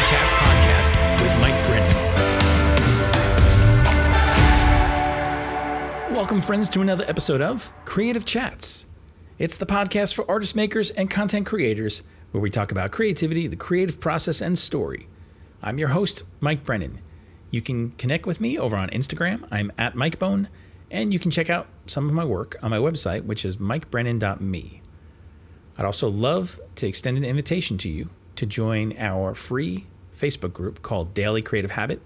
Podcast 0.00 0.92
with 1.20 1.38
Mike 1.40 1.66
Brennan. 1.66 1.94
Welcome, 6.14 6.40
friends, 6.40 6.68
to 6.70 6.80
another 6.80 7.04
episode 7.06 7.42
of 7.42 7.72
Creative 7.84 8.24
Chats. 8.24 8.86
It's 9.38 9.56
the 9.58 9.66
podcast 9.66 10.14
for 10.14 10.28
artist 10.28 10.56
makers 10.56 10.90
and 10.90 11.10
content 11.10 11.46
creators 11.46 12.02
where 12.30 12.40
we 12.40 12.48
talk 12.50 12.72
about 12.72 12.92
creativity, 12.92 13.46
the 13.46 13.56
creative 13.56 14.00
process, 14.00 14.40
and 14.40 14.58
story. 14.58 15.06
I'm 15.62 15.78
your 15.78 15.88
host, 15.88 16.22
Mike 16.40 16.64
Brennan. 16.64 17.00
You 17.50 17.60
can 17.60 17.90
connect 17.92 18.26
with 18.26 18.40
me 18.40 18.58
over 18.58 18.76
on 18.76 18.88
Instagram. 18.88 19.46
I'm 19.50 19.70
at 19.76 19.94
MikeBone, 19.94 20.46
and 20.90 21.12
you 21.12 21.18
can 21.18 21.30
check 21.30 21.50
out 21.50 21.66
some 21.86 22.08
of 22.08 22.14
my 22.14 22.24
work 22.24 22.56
on 22.62 22.70
my 22.70 22.78
website, 22.78 23.24
which 23.24 23.44
is 23.44 23.58
mikebrennan.me. 23.58 24.82
I'd 25.76 25.84
also 25.84 26.08
love 26.08 26.58
to 26.76 26.86
extend 26.86 27.18
an 27.18 27.24
invitation 27.24 27.76
to 27.78 27.88
you 27.88 28.10
to 28.36 28.46
join 28.46 28.96
our 28.96 29.34
free 29.34 29.86
Facebook 30.20 30.52
group 30.52 30.82
called 30.82 31.14
Daily 31.14 31.42
Creative 31.42 31.70
Habit. 31.72 32.00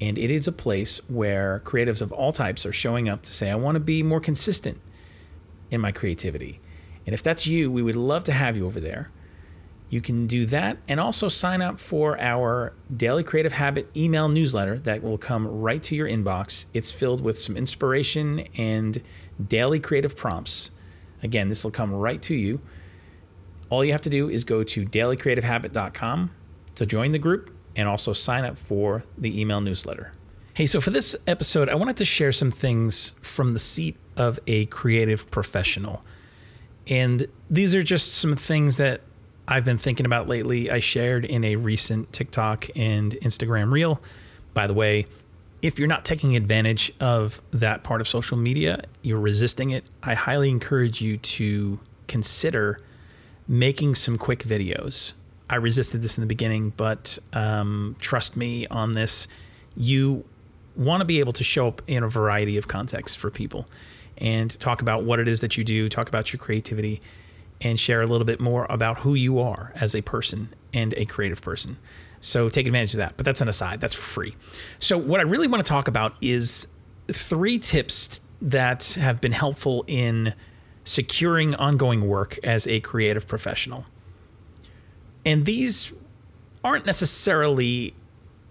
And 0.00 0.18
it 0.18 0.30
is 0.30 0.48
a 0.48 0.52
place 0.52 1.00
where 1.08 1.62
creatives 1.64 2.02
of 2.02 2.12
all 2.12 2.32
types 2.32 2.66
are 2.66 2.72
showing 2.72 3.08
up 3.08 3.22
to 3.22 3.32
say, 3.32 3.50
I 3.50 3.54
want 3.54 3.76
to 3.76 3.80
be 3.80 4.02
more 4.02 4.20
consistent 4.20 4.80
in 5.70 5.80
my 5.80 5.92
creativity. 5.92 6.60
And 7.06 7.14
if 7.14 7.22
that's 7.22 7.46
you, 7.46 7.70
we 7.70 7.82
would 7.82 7.96
love 7.96 8.24
to 8.24 8.32
have 8.32 8.56
you 8.56 8.66
over 8.66 8.80
there. 8.80 9.10
You 9.90 10.00
can 10.00 10.26
do 10.26 10.46
that 10.46 10.78
and 10.88 10.98
also 10.98 11.28
sign 11.28 11.60
up 11.60 11.78
for 11.78 12.18
our 12.18 12.72
Daily 12.94 13.22
Creative 13.22 13.52
Habit 13.52 13.90
email 13.94 14.28
newsletter 14.28 14.78
that 14.80 15.02
will 15.02 15.18
come 15.18 15.46
right 15.46 15.82
to 15.82 15.94
your 15.94 16.08
inbox. 16.08 16.64
It's 16.72 16.90
filled 16.90 17.20
with 17.20 17.38
some 17.38 17.56
inspiration 17.56 18.46
and 18.56 19.02
daily 19.46 19.80
creative 19.80 20.16
prompts. 20.16 20.70
Again, 21.22 21.48
this 21.48 21.62
will 21.62 21.70
come 21.70 21.92
right 21.92 22.22
to 22.22 22.34
you. 22.34 22.60
All 23.68 23.84
you 23.84 23.92
have 23.92 24.00
to 24.02 24.10
do 24.10 24.28
is 24.30 24.44
go 24.44 24.64
to 24.64 24.84
dailycreativehabit.com 24.84 26.30
to 26.74 26.86
join 26.86 27.12
the 27.12 27.18
group 27.18 27.54
and 27.76 27.88
also 27.88 28.12
sign 28.12 28.44
up 28.44 28.58
for 28.58 29.04
the 29.16 29.40
email 29.40 29.60
newsletter. 29.60 30.12
Hey, 30.54 30.66
so 30.66 30.80
for 30.80 30.90
this 30.90 31.16
episode, 31.26 31.68
I 31.68 31.74
wanted 31.74 31.96
to 31.96 32.04
share 32.04 32.32
some 32.32 32.50
things 32.50 33.14
from 33.20 33.54
the 33.54 33.58
seat 33.58 33.96
of 34.16 34.38
a 34.46 34.66
creative 34.66 35.30
professional. 35.30 36.04
And 36.86 37.26
these 37.48 37.74
are 37.74 37.82
just 37.82 38.14
some 38.14 38.36
things 38.36 38.76
that 38.76 39.00
I've 39.48 39.64
been 39.64 39.78
thinking 39.78 40.06
about 40.06 40.28
lately. 40.28 40.70
I 40.70 40.78
shared 40.78 41.24
in 41.24 41.44
a 41.44 41.56
recent 41.56 42.12
TikTok 42.12 42.68
and 42.76 43.12
Instagram 43.22 43.72
reel. 43.72 44.02
By 44.52 44.66
the 44.66 44.74
way, 44.74 45.06
if 45.62 45.78
you're 45.78 45.88
not 45.88 46.04
taking 46.04 46.36
advantage 46.36 46.92
of 47.00 47.40
that 47.52 47.82
part 47.82 48.00
of 48.00 48.08
social 48.08 48.36
media, 48.36 48.84
you're 49.00 49.20
resisting 49.20 49.70
it, 49.70 49.84
I 50.02 50.14
highly 50.14 50.50
encourage 50.50 51.00
you 51.00 51.16
to 51.16 51.80
consider 52.08 52.80
making 53.48 53.94
some 53.94 54.18
quick 54.18 54.40
videos. 54.40 55.14
I 55.52 55.56
resisted 55.56 56.00
this 56.00 56.16
in 56.16 56.22
the 56.22 56.26
beginning, 56.26 56.70
but 56.78 57.18
um, 57.34 57.94
trust 58.00 58.38
me 58.38 58.66
on 58.68 58.92
this. 58.92 59.28
You 59.76 60.24
want 60.74 61.02
to 61.02 61.04
be 61.04 61.20
able 61.20 61.34
to 61.34 61.44
show 61.44 61.68
up 61.68 61.82
in 61.86 62.02
a 62.02 62.08
variety 62.08 62.56
of 62.56 62.68
contexts 62.68 63.14
for 63.14 63.30
people 63.30 63.66
and 64.16 64.58
talk 64.58 64.80
about 64.80 65.04
what 65.04 65.20
it 65.20 65.28
is 65.28 65.42
that 65.42 65.58
you 65.58 65.62
do, 65.62 65.90
talk 65.90 66.08
about 66.08 66.32
your 66.32 66.38
creativity, 66.38 67.02
and 67.60 67.78
share 67.78 68.00
a 68.00 68.06
little 68.06 68.24
bit 68.24 68.40
more 68.40 68.66
about 68.70 69.00
who 69.00 69.12
you 69.12 69.38
are 69.38 69.74
as 69.76 69.94
a 69.94 70.00
person 70.00 70.54
and 70.72 70.94
a 70.96 71.04
creative 71.04 71.42
person. 71.42 71.76
So 72.18 72.48
take 72.48 72.66
advantage 72.66 72.94
of 72.94 72.98
that. 72.98 73.18
But 73.18 73.26
that's 73.26 73.42
an 73.42 73.48
aside, 73.48 73.78
that's 73.78 73.94
for 73.94 74.00
free. 74.00 74.34
So, 74.78 74.96
what 74.96 75.20
I 75.20 75.24
really 75.24 75.48
want 75.48 75.62
to 75.62 75.68
talk 75.68 75.86
about 75.86 76.14
is 76.22 76.66
three 77.08 77.58
tips 77.58 78.20
that 78.40 78.96
have 78.98 79.20
been 79.20 79.32
helpful 79.32 79.84
in 79.86 80.32
securing 80.84 81.54
ongoing 81.56 82.08
work 82.08 82.38
as 82.42 82.66
a 82.66 82.80
creative 82.80 83.28
professional. 83.28 83.84
And 85.24 85.44
these 85.44 85.92
aren't 86.64 86.86
necessarily 86.86 87.94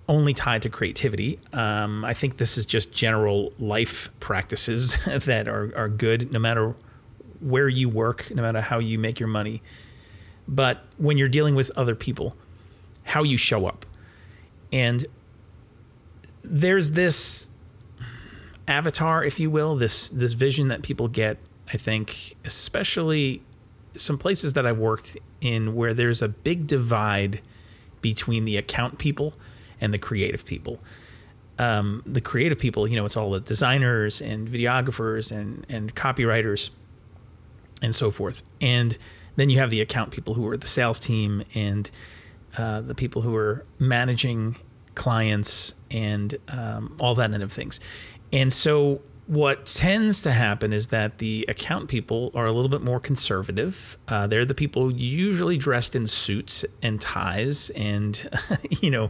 only 0.07 0.33
tied 0.33 0.61
to 0.63 0.69
creativity. 0.69 1.39
Um, 1.53 2.03
I 2.03 2.13
think 2.13 2.37
this 2.37 2.57
is 2.57 2.65
just 2.65 2.91
general 2.91 3.53
life 3.57 4.09
practices 4.19 4.97
that 5.25 5.47
are, 5.47 5.73
are 5.75 5.89
good 5.89 6.31
no 6.31 6.39
matter 6.39 6.75
where 7.39 7.69
you 7.69 7.89
work, 7.89 8.29
no 8.31 8.41
matter 8.41 8.61
how 8.61 8.79
you 8.79 8.99
make 8.99 9.19
your 9.19 9.29
money. 9.29 9.61
But 10.47 10.83
when 10.97 11.17
you're 11.17 11.29
dealing 11.29 11.55
with 11.55 11.71
other 11.77 11.95
people, 11.95 12.35
how 13.05 13.23
you 13.23 13.37
show 13.37 13.65
up. 13.65 13.85
And 14.71 15.05
there's 16.43 16.91
this 16.91 17.49
avatar, 18.67 19.23
if 19.23 19.39
you 19.39 19.49
will, 19.49 19.75
this 19.75 20.09
this 20.09 20.33
vision 20.33 20.67
that 20.69 20.81
people 20.81 21.07
get, 21.07 21.37
I 21.73 21.77
think, 21.77 22.35
especially 22.45 23.43
some 23.95 24.17
places 24.17 24.53
that 24.53 24.65
I've 24.65 24.77
worked 24.79 25.17
in 25.41 25.75
where 25.75 25.93
there's 25.93 26.21
a 26.21 26.29
big 26.29 26.67
divide 26.67 27.41
between 28.01 28.45
the 28.45 28.57
account 28.57 28.97
people 28.97 29.33
and 29.79 29.93
the 29.93 29.97
creative 29.97 30.45
people. 30.45 30.79
Um, 31.59 32.01
the 32.05 32.21
creative 32.21 32.57
people, 32.57 32.87
you 32.87 32.95
know, 32.95 33.05
it's 33.05 33.17
all 33.17 33.31
the 33.31 33.39
designers 33.39 34.21
and 34.21 34.47
videographers 34.47 35.31
and 35.31 35.65
and 35.69 35.93
copywriters 35.95 36.71
and 37.81 37.93
so 37.93 38.11
forth. 38.11 38.43
And 38.59 38.97
then 39.35 39.49
you 39.49 39.59
have 39.59 39.69
the 39.69 39.81
account 39.81 40.11
people 40.11 40.35
who 40.35 40.47
are 40.47 40.57
the 40.57 40.67
sales 40.67 40.99
team 40.99 41.43
and 41.53 41.89
uh, 42.57 42.81
the 42.81 42.95
people 42.95 43.21
who 43.21 43.35
are 43.35 43.63
managing 43.79 44.55
clients 44.95 45.73
and 45.89 46.37
um, 46.49 46.95
all 46.99 47.15
that 47.15 47.31
end 47.31 47.43
of 47.43 47.51
things. 47.51 47.79
And 48.33 48.51
so 48.51 49.01
what 49.27 49.65
tends 49.65 50.21
to 50.23 50.31
happen 50.31 50.73
is 50.73 50.87
that 50.87 51.19
the 51.19 51.45
account 51.47 51.87
people 51.87 52.31
are 52.33 52.45
a 52.45 52.51
little 52.51 52.69
bit 52.69 52.81
more 52.81 52.99
conservative. 52.99 53.97
Uh, 54.07 54.27
they're 54.27 54.45
the 54.45 54.55
people 54.55 54.91
usually 54.91 55.57
dressed 55.57 55.95
in 55.95 56.07
suits 56.07 56.65
and 56.81 56.99
ties 56.99 57.69
and, 57.71 58.29
you 58.81 58.89
know, 58.89 59.09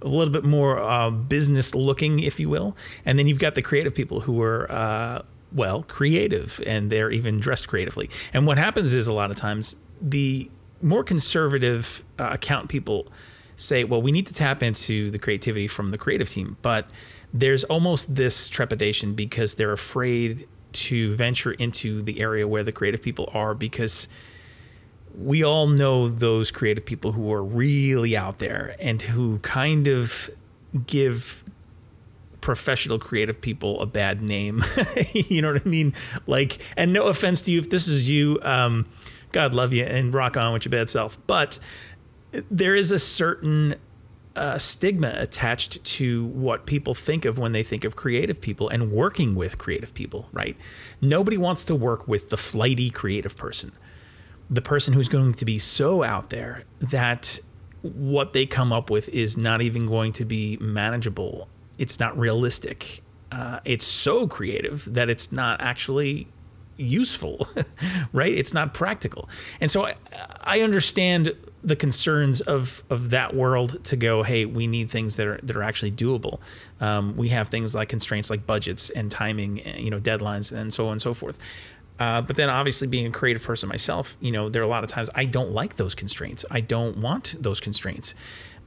a 0.00 0.08
little 0.08 0.32
bit 0.32 0.44
more 0.44 0.80
uh, 0.80 1.10
business 1.10 1.74
looking, 1.74 2.20
if 2.20 2.38
you 2.38 2.48
will. 2.48 2.76
And 3.04 3.18
then 3.18 3.26
you've 3.26 3.40
got 3.40 3.54
the 3.56 3.62
creative 3.62 3.94
people 3.94 4.20
who 4.20 4.40
are, 4.40 4.70
uh, 4.70 5.22
well, 5.52 5.82
creative 5.82 6.60
and 6.66 6.90
they're 6.90 7.10
even 7.10 7.40
dressed 7.40 7.68
creatively. 7.68 8.08
And 8.32 8.46
what 8.46 8.58
happens 8.58 8.94
is 8.94 9.06
a 9.06 9.12
lot 9.12 9.30
of 9.30 9.36
times 9.36 9.76
the 10.00 10.50
more 10.80 11.02
conservative 11.02 12.04
uh, 12.18 12.30
account 12.32 12.68
people 12.68 13.08
say, 13.56 13.82
well, 13.82 14.00
we 14.00 14.12
need 14.12 14.26
to 14.26 14.32
tap 14.32 14.62
into 14.62 15.10
the 15.10 15.18
creativity 15.18 15.66
from 15.66 15.90
the 15.90 15.98
creative 15.98 16.28
team. 16.28 16.56
But 16.62 16.88
there's 17.32 17.64
almost 17.64 18.14
this 18.16 18.48
trepidation 18.48 19.14
because 19.14 19.56
they're 19.56 19.72
afraid 19.72 20.48
to 20.72 21.14
venture 21.14 21.52
into 21.52 22.02
the 22.02 22.20
area 22.20 22.46
where 22.46 22.62
the 22.62 22.72
creative 22.72 23.02
people 23.02 23.30
are 23.32 23.54
because 23.54 24.08
we 25.16 25.42
all 25.42 25.66
know 25.66 26.08
those 26.08 26.50
creative 26.50 26.84
people 26.84 27.12
who 27.12 27.32
are 27.32 27.42
really 27.42 28.16
out 28.16 28.38
there 28.38 28.76
and 28.78 29.02
who 29.02 29.38
kind 29.40 29.88
of 29.88 30.30
give 30.86 31.42
professional 32.40 32.98
creative 32.98 33.40
people 33.40 33.80
a 33.80 33.86
bad 33.86 34.22
name. 34.22 34.62
you 35.12 35.42
know 35.42 35.52
what 35.52 35.66
I 35.66 35.68
mean? 35.68 35.92
Like, 36.26 36.58
and 36.76 36.92
no 36.92 37.06
offense 37.08 37.42
to 37.42 37.50
you 37.50 37.58
if 37.58 37.68
this 37.68 37.88
is 37.88 38.08
you. 38.08 38.38
Um, 38.42 38.86
God 39.32 39.54
love 39.54 39.72
you 39.72 39.84
and 39.84 40.14
rock 40.14 40.36
on 40.36 40.52
with 40.52 40.64
your 40.64 40.70
bad 40.70 40.88
self. 40.88 41.18
But 41.26 41.58
there 42.50 42.74
is 42.74 42.92
a 42.92 42.98
certain 42.98 43.74
uh, 44.38 44.58
stigma 44.58 45.14
attached 45.16 45.82
to 45.82 46.26
what 46.26 46.64
people 46.64 46.94
think 46.94 47.24
of 47.24 47.38
when 47.38 47.52
they 47.52 47.62
think 47.62 47.84
of 47.84 47.96
creative 47.96 48.40
people 48.40 48.68
and 48.68 48.92
working 48.92 49.34
with 49.34 49.58
creative 49.58 49.92
people, 49.94 50.28
right? 50.32 50.56
Nobody 51.00 51.36
wants 51.36 51.64
to 51.66 51.74
work 51.74 52.06
with 52.06 52.30
the 52.30 52.36
flighty 52.36 52.88
creative 52.88 53.36
person, 53.36 53.72
the 54.48 54.62
person 54.62 54.94
who's 54.94 55.08
going 55.08 55.34
to 55.34 55.44
be 55.44 55.58
so 55.58 56.02
out 56.02 56.30
there 56.30 56.64
that 56.78 57.40
what 57.82 58.32
they 58.32 58.46
come 58.46 58.72
up 58.72 58.90
with 58.90 59.08
is 59.10 59.36
not 59.36 59.60
even 59.60 59.86
going 59.86 60.12
to 60.12 60.24
be 60.24 60.56
manageable. 60.60 61.48
It's 61.76 61.98
not 61.98 62.16
realistic. 62.18 63.02
Uh, 63.30 63.60
it's 63.64 63.84
so 63.84 64.26
creative 64.26 64.92
that 64.94 65.10
it's 65.10 65.32
not 65.32 65.60
actually 65.60 66.28
useful, 66.76 67.48
right? 68.12 68.32
It's 68.32 68.54
not 68.54 68.72
practical. 68.72 69.28
And 69.60 69.70
so 69.70 69.86
I, 69.86 69.94
I 70.42 70.60
understand 70.60 71.34
the 71.62 71.76
concerns 71.76 72.40
of 72.40 72.82
of 72.88 73.10
that 73.10 73.34
world 73.34 73.82
to 73.84 73.96
go, 73.96 74.22
hey, 74.22 74.44
we 74.44 74.66
need 74.66 74.90
things 74.90 75.16
that 75.16 75.26
are 75.26 75.40
that 75.42 75.56
are 75.56 75.62
actually 75.62 75.92
doable. 75.92 76.40
Um, 76.80 77.16
we 77.16 77.28
have 77.30 77.48
things 77.48 77.74
like 77.74 77.88
constraints 77.88 78.30
like 78.30 78.46
budgets 78.46 78.90
and 78.90 79.10
timing, 79.10 79.60
eh, 79.62 79.78
you 79.78 79.90
know, 79.90 80.00
deadlines, 80.00 80.56
and 80.56 80.72
so 80.72 80.86
on 80.86 80.92
and 80.92 81.02
so 81.02 81.14
forth. 81.14 81.38
Uh, 81.98 82.20
but 82.20 82.36
then, 82.36 82.48
obviously, 82.48 82.86
being 82.86 83.06
a 83.06 83.10
creative 83.10 83.42
person 83.42 83.68
myself, 83.68 84.16
you 84.20 84.30
know, 84.30 84.48
there 84.48 84.62
are 84.62 84.64
a 84.64 84.68
lot 84.68 84.84
of 84.84 84.90
times 84.90 85.10
I 85.14 85.24
don't 85.24 85.50
like 85.52 85.76
those 85.76 85.94
constraints. 85.94 86.44
I 86.50 86.60
don't 86.60 86.98
want 86.98 87.34
those 87.40 87.60
constraints. 87.60 88.14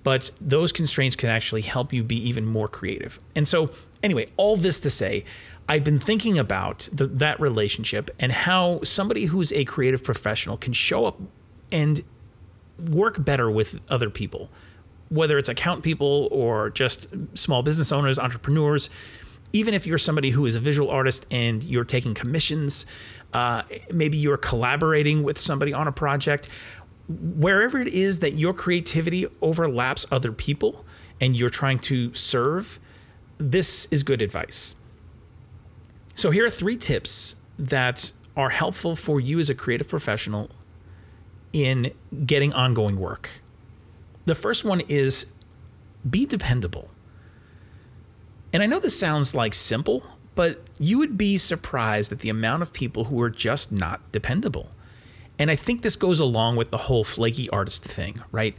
But 0.03 0.31
those 0.41 0.71
constraints 0.71 1.15
can 1.15 1.29
actually 1.29 1.61
help 1.61 1.93
you 1.93 2.03
be 2.03 2.17
even 2.27 2.45
more 2.45 2.67
creative. 2.67 3.19
And 3.35 3.47
so, 3.47 3.71
anyway, 4.01 4.27
all 4.35 4.57
this 4.57 4.79
to 4.81 4.89
say, 4.89 5.23
I've 5.69 5.83
been 5.83 5.99
thinking 5.99 6.39
about 6.39 6.89
the, 6.91 7.05
that 7.07 7.39
relationship 7.39 8.09
and 8.19 8.31
how 8.31 8.81
somebody 8.83 9.25
who's 9.25 9.53
a 9.53 9.63
creative 9.63 10.03
professional 10.03 10.57
can 10.57 10.73
show 10.73 11.05
up 11.05 11.19
and 11.71 12.01
work 12.89 13.23
better 13.23 13.49
with 13.49 13.79
other 13.89 14.09
people, 14.09 14.49
whether 15.09 15.37
it's 15.37 15.49
account 15.49 15.83
people 15.83 16.27
or 16.31 16.69
just 16.69 17.07
small 17.37 17.63
business 17.63 17.91
owners, 17.91 18.17
entrepreneurs. 18.17 18.89
Even 19.53 19.73
if 19.73 19.85
you're 19.85 19.97
somebody 19.97 20.29
who 20.29 20.45
is 20.45 20.55
a 20.55 20.59
visual 20.59 20.89
artist 20.89 21.25
and 21.29 21.63
you're 21.63 21.83
taking 21.83 22.13
commissions, 22.13 22.85
uh, 23.33 23.63
maybe 23.91 24.17
you're 24.17 24.37
collaborating 24.37 25.23
with 25.23 25.37
somebody 25.37 25.73
on 25.73 25.87
a 25.87 25.91
project. 25.91 26.47
wherever 27.09 27.77
it 27.77 27.89
is 27.89 28.19
that 28.19 28.37
your 28.37 28.53
creativity 28.53 29.27
overlaps 29.41 30.05
other 30.11 30.31
people 30.31 30.85
and 31.19 31.35
you're 31.35 31.49
trying 31.49 31.77
to 31.77 32.13
serve, 32.13 32.79
this 33.37 33.85
is 33.91 34.03
good 34.03 34.21
advice. 34.21 34.75
So, 36.15 36.31
here 36.31 36.45
are 36.45 36.49
three 36.49 36.77
tips 36.77 37.35
that 37.57 38.11
are 38.35 38.49
helpful 38.49 38.95
for 38.95 39.19
you 39.19 39.39
as 39.39 39.49
a 39.49 39.55
creative 39.55 39.87
professional 39.87 40.49
in 41.53 41.91
getting 42.25 42.53
ongoing 42.53 42.99
work. 42.99 43.29
The 44.25 44.35
first 44.35 44.63
one 44.63 44.81
is 44.81 45.25
be 46.09 46.25
dependable. 46.25 46.89
And 48.53 48.61
I 48.61 48.65
know 48.65 48.79
this 48.79 48.99
sounds 48.99 49.33
like 49.33 49.53
simple, 49.53 50.03
but 50.35 50.61
you 50.79 50.97
would 50.97 51.17
be 51.17 51.37
surprised 51.37 52.11
at 52.11 52.19
the 52.19 52.29
amount 52.29 52.63
of 52.63 52.73
people 52.73 53.05
who 53.05 53.21
are 53.21 53.29
just 53.29 53.71
not 53.71 54.11
dependable. 54.11 54.71
And 55.39 55.49
I 55.49 55.55
think 55.55 55.81
this 55.81 55.95
goes 55.95 56.19
along 56.19 56.57
with 56.57 56.69
the 56.69 56.77
whole 56.77 57.03
flaky 57.03 57.49
artist 57.49 57.83
thing, 57.83 58.21
right? 58.31 58.55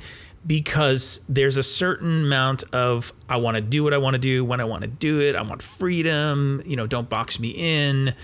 Because 0.47 1.21
there's 1.29 1.56
a 1.56 1.62
certain 1.62 2.25
amount 2.25 2.65
of 2.73 3.12
I 3.29 3.37
want 3.37 3.56
to 3.56 3.61
do 3.61 3.85
what 3.85 3.94
I 3.94 3.99
want 3.99 4.15
to 4.15 4.19
do 4.19 4.44
when 4.44 4.61
I 4.61 4.65
want 4.65 4.83
to 4.83 4.89
do 4.89 5.21
it. 5.21 5.37
I 5.37 5.43
want 5.43 5.62
freedom, 5.62 6.62
you 6.67 6.75
know, 6.75 6.87
don't 6.87 7.09
box 7.09 7.39
me 7.39 7.50
in. 7.50 8.15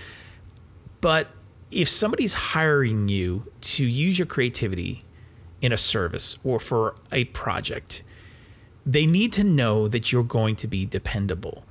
But 1.01 1.27
if 1.71 1.87
somebody's 1.87 2.33
hiring 2.33 3.09
you 3.09 3.51
to 3.61 3.85
use 3.85 4.17
your 4.17 4.25
creativity 4.25 5.03
in 5.61 5.71
a 5.71 5.77
service 5.77 6.37
or 6.43 6.59
for 6.59 6.95
a 7.11 7.25
project, 7.25 8.03
they 8.85 9.05
need 9.05 9.31
to 9.33 9.43
know 9.43 9.87
that 9.87 10.11
you're 10.11 10.23
going 10.23 10.55
to 10.55 10.67
be 10.67 10.85
dependable. 10.85 11.63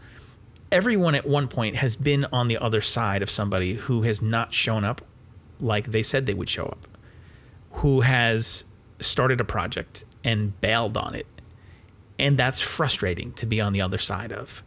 Everyone 0.71 1.15
at 1.15 1.27
one 1.27 1.49
point 1.49 1.77
has 1.77 1.97
been 1.97 2.27
on 2.33 2.49
the 2.49 2.59
other 2.59 2.81
side 2.81 3.23
of 3.23 3.31
somebody 3.31 3.75
who 3.75 4.03
has 4.03 4.21
not 4.21 4.53
shown 4.53 4.85
up 4.85 5.03
like 5.61 5.87
they 5.87 6.03
said 6.03 6.27
they 6.27 6.35
would 6.35 6.49
show 6.49 6.67
up, 6.67 6.87
who 7.73 8.03
has 8.03 8.65
started 9.01 9.41
a 9.41 9.45
project 9.45 10.05
and 10.25 10.61
bailed 10.61 10.97
on 10.97 11.15
it. 11.15 11.27
And 12.19 12.37
that's 12.37 12.61
frustrating 12.61 13.33
to 13.35 13.47
be 13.47 13.61
on 13.61 13.73
the 13.73 13.81
other 13.81 13.99
side 13.99 14.33
of. 14.33 14.63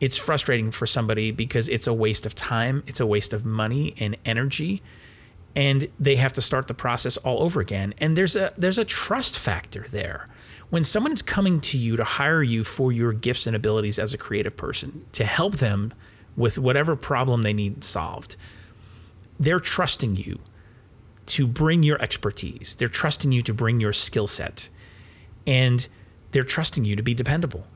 It's 0.00 0.16
frustrating 0.16 0.70
for 0.70 0.86
somebody 0.86 1.30
because 1.30 1.68
it's 1.68 1.86
a 1.86 1.94
waste 1.94 2.26
of 2.26 2.34
time, 2.34 2.82
it's 2.86 3.00
a 3.00 3.06
waste 3.06 3.32
of 3.32 3.44
money 3.44 3.94
and 3.98 4.16
energy, 4.24 4.82
and 5.54 5.88
they 5.98 6.16
have 6.16 6.34
to 6.34 6.42
start 6.42 6.68
the 6.68 6.74
process 6.74 7.16
all 7.18 7.42
over 7.42 7.60
again. 7.60 7.94
And 7.98 8.16
there's 8.16 8.36
a 8.36 8.52
there's 8.58 8.78
a 8.78 8.84
trust 8.84 9.38
factor 9.38 9.86
there. 9.90 10.26
When 10.68 10.84
someone 10.84 11.12
is 11.12 11.22
coming 11.22 11.60
to 11.60 11.78
you 11.78 11.96
to 11.96 12.04
hire 12.04 12.42
you 12.42 12.64
for 12.64 12.92
your 12.92 13.12
gifts 13.12 13.46
and 13.46 13.54
abilities 13.56 13.98
as 13.98 14.12
a 14.12 14.18
creative 14.18 14.56
person 14.56 15.06
to 15.12 15.24
help 15.24 15.56
them 15.56 15.94
with 16.36 16.58
whatever 16.58 16.96
problem 16.96 17.42
they 17.42 17.54
need 17.54 17.84
solved, 17.84 18.36
they're 19.38 19.60
trusting 19.60 20.16
you 20.16 20.40
to 21.26 21.46
bring 21.46 21.82
your 21.82 22.00
expertise. 22.00 22.74
They're 22.74 22.88
trusting 22.88 23.32
you 23.32 23.42
to 23.42 23.54
bring 23.54 23.80
your 23.80 23.92
skill 23.92 24.26
set. 24.26 24.68
And 25.46 25.86
they're 26.32 26.44
trusting 26.44 26.84
you 26.84 26.96
to 26.96 27.02
be 27.02 27.14
dependable. 27.14 27.66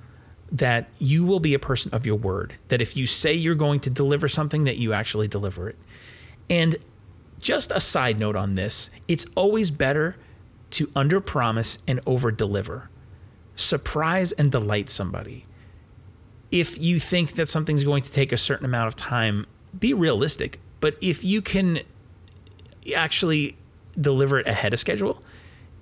That 0.53 0.89
you 0.99 1.25
will 1.25 1.41
be 1.41 1.55
a 1.55 1.59
person 1.59 1.93
of 1.95 2.05
your 2.05 2.17
word. 2.17 2.55
That 2.69 2.81
if 2.81 2.97
you 2.97 3.07
say 3.07 3.33
you're 3.33 3.55
going 3.55 3.81
to 3.81 3.91
deliver 3.91 4.29
something, 4.29 4.65
that 4.65 4.79
you 4.79 4.93
actually 4.93 5.29
deliver 5.29 5.69
it. 5.69 5.77
And 6.49 6.77
just 7.39 7.71
a 7.71 7.81
side 7.81 8.19
note 8.19 8.37
on 8.37 8.55
this 8.55 8.91
it's 9.09 9.27
always 9.35 9.71
better 9.71 10.17
to 10.71 10.91
under 10.95 11.21
promise 11.21 11.79
and 11.87 12.01
over 12.07 12.31
deliver. 12.31 12.91
Surprise 13.57 14.33
and 14.33 14.51
delight 14.51 14.89
somebody. 14.89 15.45
If 16.51 16.81
you 16.81 16.99
think 16.99 17.33
that 17.33 17.49
something's 17.49 17.85
going 17.85 18.03
to 18.03 18.11
take 18.11 18.33
a 18.33 18.37
certain 18.37 18.65
amount 18.65 18.89
of 18.89 18.97
time, 18.97 19.47
be 19.79 19.95
realistic 19.95 20.59
but 20.81 20.97
if 21.01 21.25
you 21.25 21.43
can 21.43 21.81
actually 22.97 23.57
deliver 23.99 24.39
it 24.39 24.47
ahead 24.47 24.73
of 24.73 24.81
schedule 24.81 25.23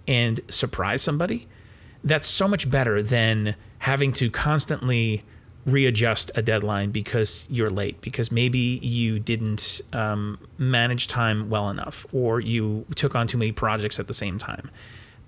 and 0.06 0.41
surprise 0.49 1.03
somebody, 1.03 1.47
that's 2.03 2.26
so 2.26 2.49
much 2.49 2.69
better 2.70 3.03
than 3.03 3.55
having 3.80 4.12
to 4.12 4.30
constantly 4.30 5.22
readjust 5.66 6.30
a 6.34 6.42
deadline 6.42 6.90
because 6.90 7.46
you're 7.50 7.70
late, 7.70 8.00
because 8.00 8.32
maybe 8.32 8.58
you 8.58 9.19
didn't 9.19 9.80
um, 9.92 10.38
manage 10.56 11.06
time 11.06 11.50
well 11.50 11.69
enough 11.69 12.06
or 12.12 12.40
you 12.40 12.86
took 12.94 13.14
on 13.14 13.26
too 13.26 13.38
many 13.38 13.52
projects 13.52 13.98
at 13.98 14.06
the 14.06 14.14
same 14.14 14.38
time. 14.38 14.70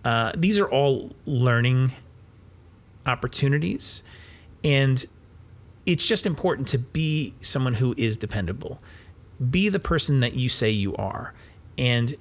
Uh, 0.04 0.32
these 0.34 0.58
are 0.58 0.68
all 0.68 1.14
learning 1.26 1.92
opportunities. 3.06 4.02
And 4.64 5.04
it's 5.86 6.06
just 6.06 6.26
important 6.26 6.68
to 6.68 6.78
be 6.78 7.34
someone 7.40 7.74
who 7.74 7.94
is 7.96 8.16
dependable 8.16 8.80
be 9.48 9.68
the 9.70 9.80
person 9.80 10.20
that 10.20 10.34
you 10.34 10.48
say 10.48 10.68
you 10.68 10.94
are 10.96 11.32
and 11.78 12.14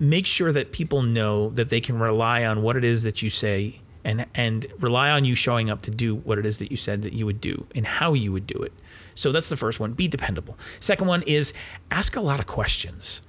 make 0.00 0.26
sure 0.26 0.50
that 0.50 0.72
people 0.72 1.02
know 1.02 1.48
that 1.50 1.68
they 1.68 1.80
can 1.80 1.98
rely 1.98 2.44
on 2.44 2.60
what 2.62 2.76
it 2.76 2.82
is 2.82 3.04
that 3.04 3.22
you 3.22 3.30
say 3.30 3.80
and 4.04 4.26
and 4.34 4.66
rely 4.78 5.10
on 5.10 5.24
you 5.24 5.34
showing 5.34 5.70
up 5.70 5.82
to 5.82 5.90
do 5.90 6.14
what 6.14 6.38
it 6.38 6.46
is 6.46 6.58
that 6.58 6.70
you 6.70 6.76
said 6.76 7.02
that 7.02 7.12
you 7.12 7.26
would 7.26 7.40
do 7.40 7.66
and 7.74 7.86
how 7.86 8.12
you 8.12 8.32
would 8.32 8.46
do 8.46 8.58
it. 8.58 8.72
So 9.14 9.32
that's 9.32 9.48
the 9.48 9.56
first 9.56 9.80
one, 9.80 9.92
be 9.92 10.08
dependable. 10.08 10.58
Second 10.80 11.06
one 11.06 11.22
is 11.22 11.52
ask 11.90 12.16
a 12.16 12.20
lot 12.20 12.40
of 12.40 12.46
questions. 12.46 13.22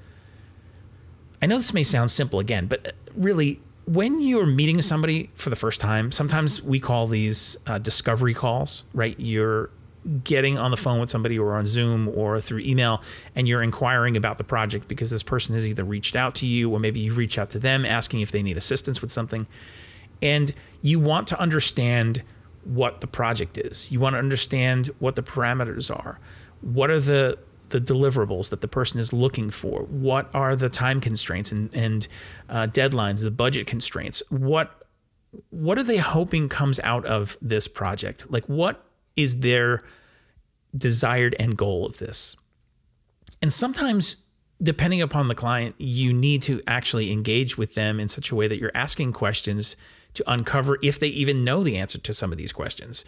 I 1.42 1.46
know 1.46 1.58
this 1.58 1.74
may 1.74 1.84
sound 1.84 2.12
simple 2.12 2.40
again, 2.40 2.66
but 2.66 2.94
really 3.16 3.62
when 3.86 4.20
you're 4.20 4.48
meeting 4.48 4.82
somebody 4.82 5.30
for 5.36 5.50
the 5.50 5.56
first 5.56 5.80
time, 5.80 6.12
sometimes 6.12 6.62
we 6.62 6.80
call 6.80 7.08
these 7.08 7.56
uh, 7.68 7.78
discovery 7.78 8.34
calls, 8.34 8.84
right? 8.94 9.16
You're 9.20 9.70
getting 10.24 10.58
on 10.58 10.72
the 10.72 10.78
phone 10.78 11.00
with 11.00 11.10
somebody 11.10 11.38
or 11.38 11.56
on 11.56 11.66
Zoom 11.66 12.08
or 12.10 12.40
through 12.40 12.60
email 12.60 13.02
and 13.36 13.48
you're 13.48 13.64
inquiring 13.64 14.16
about 14.16 14.38
the 14.38 14.44
project 14.44 14.88
because 14.88 15.10
this 15.10 15.24
person 15.24 15.56
has 15.56 15.68
either 15.68 15.84
reached 15.84 16.16
out 16.16 16.36
to 16.36 16.46
you 16.46 16.72
or 16.72 16.80
maybe 16.80 17.00
you've 17.00 17.18
reached 17.18 17.40
out 17.40 17.50
to 17.52 17.60
them 17.60 17.86
asking 17.86 18.22
if 18.22 18.32
they 18.32 18.44
need 18.44 18.58
assistance 18.58 19.02
with 19.02 19.12
something. 19.12 19.48
And 20.22 20.54
you 20.82 21.00
want 21.00 21.28
to 21.30 21.40
understand 21.40 22.24
what 22.64 23.02
the 23.02 23.08
project 23.08 23.58
is. 23.58 23.92
You 23.92 24.00
want 24.00 24.14
to 24.14 24.20
understand 24.20 24.90
what 25.00 25.16
the 25.16 25.24
parameters 25.24 25.96
are. 25.96 26.20
What 26.62 26.90
are 26.90 27.00
the 27.00 27.38
the 27.70 27.82
deliverables 27.82 28.52
that 28.52 28.62
the 28.62 28.68
person 28.68 29.00
is 29.00 29.12
looking 29.12 29.50
for? 29.50 29.82
What 29.84 30.30
are 30.36 30.56
the 30.56 30.70
time 30.70 31.02
constraints 31.02 31.52
and, 31.52 31.74
and 31.76 32.08
uh, 32.48 32.68
deadlines, 32.68 33.24
the 33.24 33.32
budget 33.32 33.66
constraints? 33.66 34.22
What 34.30 34.84
what 35.50 35.78
are 35.78 35.84
they 35.84 35.98
hoping 35.98 36.48
comes 36.48 36.80
out 36.82 37.06
of 37.06 37.38
this 37.42 37.68
project? 37.68 38.32
Like 38.32 38.46
what 38.46 38.86
is 39.16 39.40
their 39.40 39.80
desired 40.76 41.36
end 41.40 41.58
goal 41.58 41.86
of 41.86 41.98
this. 41.98 42.36
And 43.42 43.52
sometimes, 43.52 44.18
depending 44.62 45.02
upon 45.02 45.28
the 45.28 45.36
client, 45.36 45.76
you 45.78 46.14
need 46.14 46.42
to 46.44 46.62
actually 46.68 47.12
engage 47.12 47.58
with 47.58 47.76
them 47.76 48.00
in 48.00 48.08
such 48.08 48.32
a 48.32 48.36
way 48.36 48.48
that 48.48 48.60
you're 48.60 48.72
asking 48.74 49.14
questions 49.14 49.76
to 50.16 50.32
uncover 50.32 50.78
if 50.82 51.00
they 51.00 51.08
even 51.08 51.44
know 51.44 51.64
the 51.64 51.78
answer 51.78 51.98
to 52.00 52.14
some 52.14 52.32
of 52.32 52.38
these 52.38 52.52
questions. 52.52 53.06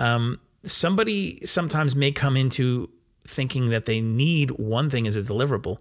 Um, 0.00 0.40
somebody 0.64 1.44
sometimes 1.44 1.94
may 1.96 2.12
come 2.12 2.36
into 2.36 2.90
thinking 3.26 3.70
that 3.70 3.86
they 3.86 4.00
need 4.00 4.50
one 4.52 4.90
thing 4.90 5.06
as 5.06 5.16
a 5.16 5.22
deliverable, 5.22 5.78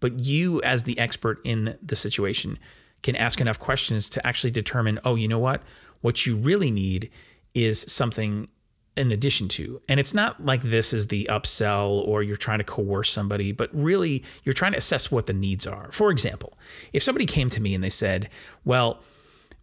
but 0.00 0.20
you, 0.20 0.62
as 0.62 0.84
the 0.84 0.98
expert 0.98 1.40
in 1.44 1.78
the 1.82 1.96
situation, 1.96 2.58
can 3.02 3.16
ask 3.16 3.40
enough 3.40 3.58
questions 3.58 4.08
to 4.10 4.26
actually 4.26 4.50
determine 4.50 4.98
oh, 5.04 5.14
you 5.14 5.28
know 5.28 5.38
what? 5.38 5.62
What 6.00 6.26
you 6.26 6.36
really 6.36 6.70
need 6.70 7.10
is 7.54 7.84
something 7.88 8.48
in 8.96 9.10
addition 9.10 9.48
to. 9.48 9.80
And 9.88 9.98
it's 9.98 10.12
not 10.12 10.44
like 10.44 10.62
this 10.62 10.92
is 10.92 11.06
the 11.06 11.26
upsell 11.30 11.88
or 12.06 12.22
you're 12.22 12.36
trying 12.36 12.58
to 12.58 12.64
coerce 12.64 13.10
somebody, 13.10 13.50
but 13.50 13.70
really 13.72 14.22
you're 14.44 14.52
trying 14.52 14.72
to 14.72 14.78
assess 14.78 15.10
what 15.10 15.26
the 15.26 15.32
needs 15.32 15.66
are. 15.66 15.90
For 15.92 16.10
example, 16.10 16.52
if 16.92 17.02
somebody 17.02 17.24
came 17.24 17.48
to 17.50 17.60
me 17.60 17.74
and 17.74 17.82
they 17.82 17.88
said, 17.88 18.28
"Well, 18.64 19.00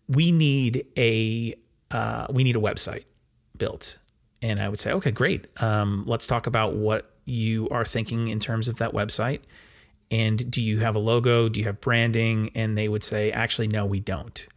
we 0.10 0.32
need 0.34 0.86
a 0.98 1.56
uh, 1.92 2.28
we 2.30 2.44
need 2.44 2.58
a 2.58 2.60
website 2.60 3.06
built," 3.58 4.00
and 4.42 4.60
I 4.60 4.68
would 4.68 4.80
say, 4.80 4.92
"Okay, 4.92 5.12
great. 5.12 5.48
Um, 5.62 6.04
let's 6.06 6.28
talk 6.28 6.48
about 6.48 6.74
what 6.74 7.13
you 7.24 7.70
are 7.70 7.86
thinking 7.86 8.28
in 8.28 8.39
terms 8.39 8.68
of 8.68 8.78
that 8.78 8.92
website." 8.92 9.39
And 10.12 10.50
do 10.50 10.62
you 10.62 10.80
have 10.80 10.96
a 10.96 11.00
logo? 11.00 11.50
Do 11.50 11.60
you 11.60 11.68
have 11.68 11.82
branding? 11.82 12.51
And 12.56 12.78
they 12.78 12.88
would 12.88 13.04
say, 13.04 13.32
actually, 13.32 13.68
no, 13.68 13.86
we 13.86 14.00
don't. 14.00 14.48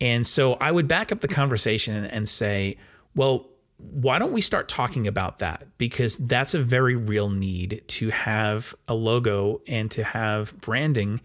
And 0.00 0.26
so 0.26 0.54
I 0.54 0.70
would 0.70 0.88
back 0.88 1.12
up 1.12 1.20
the 1.20 1.28
conversation 1.28 2.04
and 2.04 2.28
say, 2.28 2.76
well, 3.14 3.48
why 3.78 4.18
don't 4.18 4.32
we 4.32 4.40
start 4.40 4.68
talking 4.68 5.06
about 5.06 5.38
that? 5.40 5.66
Because 5.78 6.16
that's 6.16 6.54
a 6.54 6.58
very 6.58 6.96
real 6.96 7.28
need 7.28 7.82
to 7.88 8.10
have 8.10 8.74
a 8.86 8.94
logo 8.94 9.60
and 9.66 9.90
to 9.92 10.04
have 10.04 10.58
branding 10.60 11.20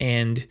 and 0.00 0.46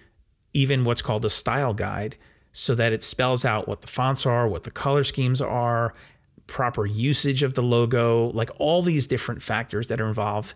even 0.53 0.85
what's 0.85 1.01
called 1.01 1.25
a 1.25 1.29
style 1.29 1.73
guide 1.73 2.15
so 2.51 2.75
that 2.75 2.93
it 2.93 3.03
spells 3.03 3.43
out 3.43 3.67
what 3.67 3.81
the 3.81 3.87
fonts 3.87 4.25
are, 4.25 4.47
what 4.47 4.63
the 4.63 4.71
color 4.71 5.03
schemes 5.03 5.41
are, 5.41 5.93
proper 6.47 6.85
usage 6.85 7.41
of 7.41 7.55
the 7.55 7.61
logo, 7.61 8.27
like 8.27 8.49
all 8.57 8.81
these 8.81 9.07
different 9.07 9.41
factors 9.41 9.87
that 9.87 9.99
are 9.99 10.07
involved. 10.07 10.53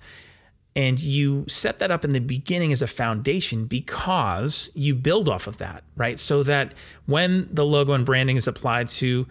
And 0.76 1.00
you 1.00 1.46
set 1.48 1.80
that 1.80 1.90
up 1.90 2.06
in 2.06 2.14
the 2.14 2.20
beginning 2.20 2.72
as 2.72 2.84
a 2.84 2.88
foundation 2.88 3.66
because 3.66 4.70
you 4.76 4.94
build 4.94 5.28
off 5.28 5.48
of 5.48 5.58
that, 5.58 5.84
right? 5.96 6.20
So 6.20 6.44
that 6.44 6.74
when 7.08 7.48
the 7.52 7.66
logo 7.66 7.94
and 7.94 8.06
branding 8.06 8.38
is 8.38 8.48
applied 8.48 8.88
to 8.90 9.26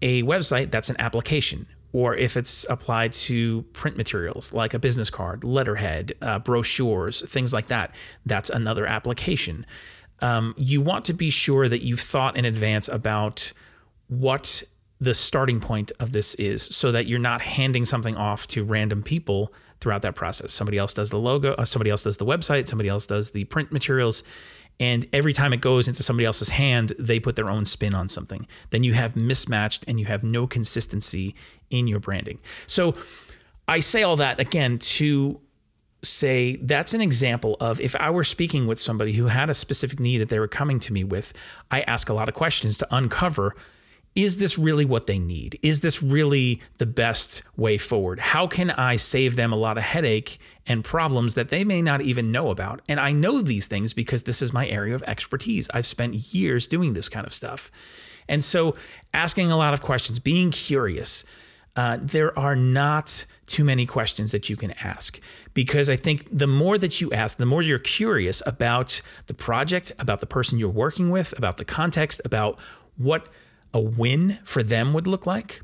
a 0.00 0.22
website, 0.22 0.70
that's 0.70 0.88
an 0.88 0.96
application. 1.00 1.66
Or 1.92 2.14
if 2.14 2.36
it's 2.36 2.64
applied 2.70 3.12
to 3.12 3.62
print 3.72 3.96
materials 3.96 4.52
like 4.52 4.74
a 4.74 4.78
business 4.78 5.10
card, 5.10 5.44
letterhead, 5.44 6.12
uh, 6.22 6.38
brochures, 6.38 7.28
things 7.28 7.52
like 7.52 7.66
that, 7.66 7.94
that's 8.24 8.50
another 8.50 8.86
application. 8.86 9.66
Um, 10.20 10.54
you 10.56 10.80
want 10.80 11.04
to 11.06 11.12
be 11.12 11.30
sure 11.30 11.68
that 11.68 11.82
you've 11.82 12.00
thought 12.00 12.36
in 12.36 12.44
advance 12.44 12.88
about 12.88 13.52
what 14.08 14.62
the 15.00 15.14
starting 15.14 15.60
point 15.60 15.90
of 15.98 16.12
this 16.12 16.34
is 16.34 16.62
so 16.62 16.92
that 16.92 17.06
you're 17.06 17.18
not 17.18 17.40
handing 17.40 17.86
something 17.86 18.16
off 18.16 18.46
to 18.48 18.62
random 18.62 19.02
people 19.02 19.52
throughout 19.80 20.02
that 20.02 20.14
process. 20.14 20.52
Somebody 20.52 20.76
else 20.76 20.92
does 20.92 21.10
the 21.10 21.18
logo, 21.18 21.54
uh, 21.54 21.64
somebody 21.64 21.90
else 21.90 22.02
does 22.02 22.18
the 22.18 22.26
website, 22.26 22.68
somebody 22.68 22.90
else 22.90 23.06
does 23.06 23.30
the 23.30 23.44
print 23.44 23.72
materials. 23.72 24.22
And 24.80 25.06
every 25.12 25.34
time 25.34 25.52
it 25.52 25.60
goes 25.60 25.86
into 25.86 26.02
somebody 26.02 26.24
else's 26.24 26.48
hand, 26.48 26.94
they 26.98 27.20
put 27.20 27.36
their 27.36 27.50
own 27.50 27.66
spin 27.66 27.94
on 27.94 28.08
something. 28.08 28.46
Then 28.70 28.82
you 28.82 28.94
have 28.94 29.14
mismatched 29.14 29.84
and 29.86 30.00
you 30.00 30.06
have 30.06 30.24
no 30.24 30.46
consistency 30.46 31.34
in 31.68 31.86
your 31.86 32.00
branding. 32.00 32.40
So 32.66 32.94
I 33.68 33.80
say 33.80 34.02
all 34.02 34.16
that 34.16 34.40
again 34.40 34.78
to 34.78 35.40
say 36.02 36.56
that's 36.56 36.94
an 36.94 37.02
example 37.02 37.58
of 37.60 37.78
if 37.78 37.94
I 37.96 38.08
were 38.08 38.24
speaking 38.24 38.66
with 38.66 38.80
somebody 38.80 39.12
who 39.12 39.26
had 39.26 39.50
a 39.50 39.54
specific 39.54 40.00
need 40.00 40.18
that 40.18 40.30
they 40.30 40.38
were 40.38 40.48
coming 40.48 40.80
to 40.80 40.92
me 40.94 41.04
with, 41.04 41.34
I 41.70 41.82
ask 41.82 42.08
a 42.08 42.14
lot 42.14 42.28
of 42.28 42.34
questions 42.34 42.78
to 42.78 42.88
uncover 42.90 43.54
is 44.16 44.38
this 44.38 44.58
really 44.58 44.84
what 44.84 45.06
they 45.06 45.20
need? 45.20 45.58
Is 45.62 45.82
this 45.82 46.02
really 46.02 46.60
the 46.78 46.86
best 46.86 47.42
way 47.56 47.78
forward? 47.78 48.18
How 48.18 48.48
can 48.48 48.70
I 48.72 48.96
save 48.96 49.36
them 49.36 49.52
a 49.52 49.56
lot 49.56 49.78
of 49.78 49.84
headache 49.84 50.38
and 50.70 50.84
problems 50.84 51.34
that 51.34 51.48
they 51.48 51.64
may 51.64 51.82
not 51.82 52.00
even 52.00 52.30
know 52.30 52.50
about? 52.50 52.80
And 52.88 53.00
I 53.00 53.10
know 53.10 53.42
these 53.42 53.66
things 53.66 53.92
because 53.92 54.22
this 54.22 54.40
is 54.40 54.52
my 54.52 54.68
area 54.68 54.94
of 54.94 55.02
expertise. 55.02 55.68
I've 55.74 55.84
spent 55.84 56.32
years 56.32 56.68
doing 56.68 56.94
this 56.94 57.08
kind 57.08 57.26
of 57.26 57.34
stuff. 57.34 57.72
And 58.28 58.44
so, 58.44 58.76
asking 59.12 59.50
a 59.50 59.56
lot 59.56 59.74
of 59.74 59.80
questions, 59.80 60.20
being 60.20 60.52
curious, 60.52 61.24
uh, 61.74 61.98
there 62.00 62.38
are 62.38 62.54
not 62.54 63.26
too 63.46 63.64
many 63.64 63.84
questions 63.84 64.30
that 64.30 64.48
you 64.48 64.54
can 64.54 64.72
ask 64.80 65.20
because 65.54 65.90
I 65.90 65.96
think 65.96 66.26
the 66.30 66.46
more 66.46 66.78
that 66.78 67.00
you 67.00 67.10
ask, 67.10 67.36
the 67.36 67.46
more 67.46 67.62
you're 67.62 67.80
curious 67.80 68.40
about 68.46 69.02
the 69.26 69.34
project, 69.34 69.90
about 69.98 70.20
the 70.20 70.26
person 70.26 70.58
you're 70.58 70.68
working 70.68 71.10
with, 71.10 71.36
about 71.36 71.56
the 71.56 71.64
context, 71.64 72.20
about 72.24 72.60
what 72.96 73.26
a 73.74 73.80
win 73.80 74.38
for 74.44 74.62
them 74.62 74.92
would 74.92 75.08
look 75.08 75.26
like, 75.26 75.62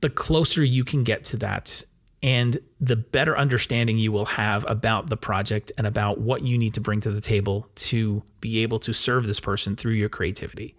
the 0.00 0.10
closer 0.10 0.64
you 0.64 0.84
can 0.84 1.02
get 1.02 1.24
to 1.24 1.36
that 1.36 1.82
and 2.22 2.58
the 2.80 2.96
better 2.96 3.36
understanding 3.36 3.98
you 3.98 4.10
will 4.10 4.26
have 4.26 4.64
about 4.68 5.08
the 5.08 5.16
project 5.16 5.70
and 5.78 5.86
about 5.86 6.20
what 6.20 6.42
you 6.42 6.58
need 6.58 6.74
to 6.74 6.80
bring 6.80 7.00
to 7.00 7.10
the 7.10 7.20
table 7.20 7.68
to 7.76 8.22
be 8.40 8.62
able 8.62 8.78
to 8.80 8.92
serve 8.92 9.26
this 9.26 9.40
person 9.40 9.76
through 9.76 9.92
your 9.92 10.08
creativity. 10.08 10.74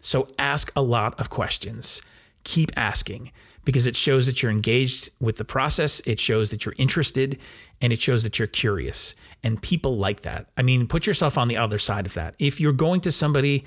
So 0.00 0.28
ask 0.38 0.72
a 0.76 0.82
lot 0.82 1.18
of 1.20 1.28
questions. 1.28 2.00
Keep 2.44 2.70
asking 2.76 3.32
because 3.64 3.86
it 3.86 3.96
shows 3.96 4.26
that 4.26 4.42
you're 4.42 4.50
engaged 4.50 5.10
with 5.20 5.36
the 5.36 5.44
process, 5.44 6.00
it 6.06 6.18
shows 6.18 6.50
that 6.50 6.64
you're 6.64 6.74
interested, 6.78 7.38
and 7.80 7.92
it 7.92 8.00
shows 8.00 8.22
that 8.22 8.38
you're 8.38 8.48
curious. 8.48 9.14
And 9.42 9.60
people 9.60 9.98
like 9.98 10.22
that. 10.22 10.46
I 10.56 10.62
mean, 10.62 10.86
put 10.86 11.06
yourself 11.06 11.36
on 11.36 11.48
the 11.48 11.56
other 11.56 11.78
side 11.78 12.06
of 12.06 12.14
that. 12.14 12.34
If 12.38 12.60
you're 12.60 12.72
going 12.72 13.00
to 13.02 13.12
somebody 13.12 13.64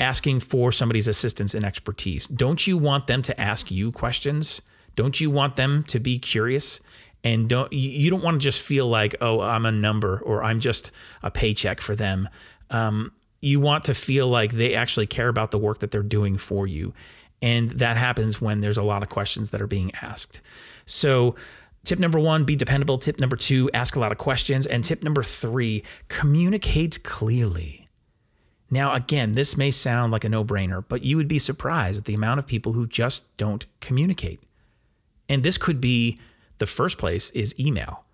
asking 0.00 0.40
for 0.40 0.72
somebody's 0.72 1.06
assistance 1.06 1.54
and 1.54 1.64
expertise, 1.64 2.26
don't 2.26 2.66
you 2.66 2.76
want 2.76 3.06
them 3.06 3.22
to 3.22 3.40
ask 3.40 3.70
you 3.70 3.92
questions? 3.92 4.62
Don't 5.00 5.18
you 5.18 5.30
want 5.30 5.56
them 5.56 5.82
to 5.84 5.98
be 5.98 6.18
curious? 6.18 6.78
And 7.24 7.48
don't 7.48 7.72
you 7.72 8.10
don't 8.10 8.22
want 8.22 8.38
to 8.38 8.44
just 8.44 8.60
feel 8.60 8.86
like, 8.86 9.16
oh, 9.22 9.40
I'm 9.40 9.64
a 9.64 9.72
number 9.72 10.18
or 10.18 10.44
I'm 10.44 10.60
just 10.60 10.92
a 11.22 11.30
paycheck 11.30 11.80
for 11.80 11.96
them. 11.96 12.28
Um, 12.68 13.12
you 13.40 13.60
want 13.60 13.84
to 13.84 13.94
feel 13.94 14.28
like 14.28 14.52
they 14.52 14.74
actually 14.74 15.06
care 15.06 15.28
about 15.28 15.52
the 15.52 15.58
work 15.58 15.78
that 15.78 15.90
they're 15.90 16.02
doing 16.02 16.36
for 16.36 16.66
you. 16.66 16.92
And 17.40 17.70
that 17.70 17.96
happens 17.96 18.42
when 18.42 18.60
there's 18.60 18.76
a 18.76 18.82
lot 18.82 19.02
of 19.02 19.08
questions 19.08 19.52
that 19.52 19.62
are 19.62 19.66
being 19.66 19.90
asked. 20.02 20.42
So, 20.84 21.34
tip 21.82 21.98
number 21.98 22.18
one, 22.18 22.44
be 22.44 22.54
dependable. 22.54 22.98
Tip 22.98 23.18
number 23.18 23.36
two, 23.36 23.70
ask 23.72 23.96
a 23.96 24.00
lot 24.00 24.12
of 24.12 24.18
questions. 24.18 24.66
And 24.66 24.84
tip 24.84 25.02
number 25.02 25.22
three, 25.22 25.82
communicate 26.08 27.02
clearly. 27.04 27.86
Now, 28.70 28.92
again, 28.92 29.32
this 29.32 29.56
may 29.56 29.70
sound 29.70 30.12
like 30.12 30.24
a 30.24 30.28
no 30.28 30.44
brainer, 30.44 30.84
but 30.86 31.02
you 31.02 31.16
would 31.16 31.26
be 31.26 31.38
surprised 31.38 32.00
at 32.00 32.04
the 32.04 32.12
amount 32.12 32.38
of 32.38 32.46
people 32.46 32.74
who 32.74 32.86
just 32.86 33.34
don't 33.38 33.64
communicate. 33.80 34.40
And 35.30 35.44
this 35.44 35.56
could 35.56 35.80
be 35.80 36.18
the 36.58 36.66
first 36.66 36.98
place 36.98 37.30
is 37.30 37.58
email. 37.58 38.04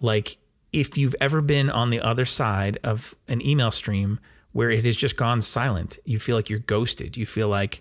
Like, 0.00 0.36
if 0.72 0.98
you've 0.98 1.14
ever 1.20 1.40
been 1.40 1.70
on 1.70 1.90
the 1.90 2.00
other 2.00 2.24
side 2.24 2.78
of 2.82 3.14
an 3.28 3.40
email 3.40 3.70
stream 3.70 4.18
where 4.50 4.68
it 4.68 4.84
has 4.84 4.96
just 4.96 5.16
gone 5.16 5.40
silent, 5.40 5.98
you 6.04 6.18
feel 6.18 6.34
like 6.34 6.50
you're 6.50 6.58
ghosted. 6.58 7.16
You 7.16 7.26
feel 7.26 7.48
like, 7.48 7.80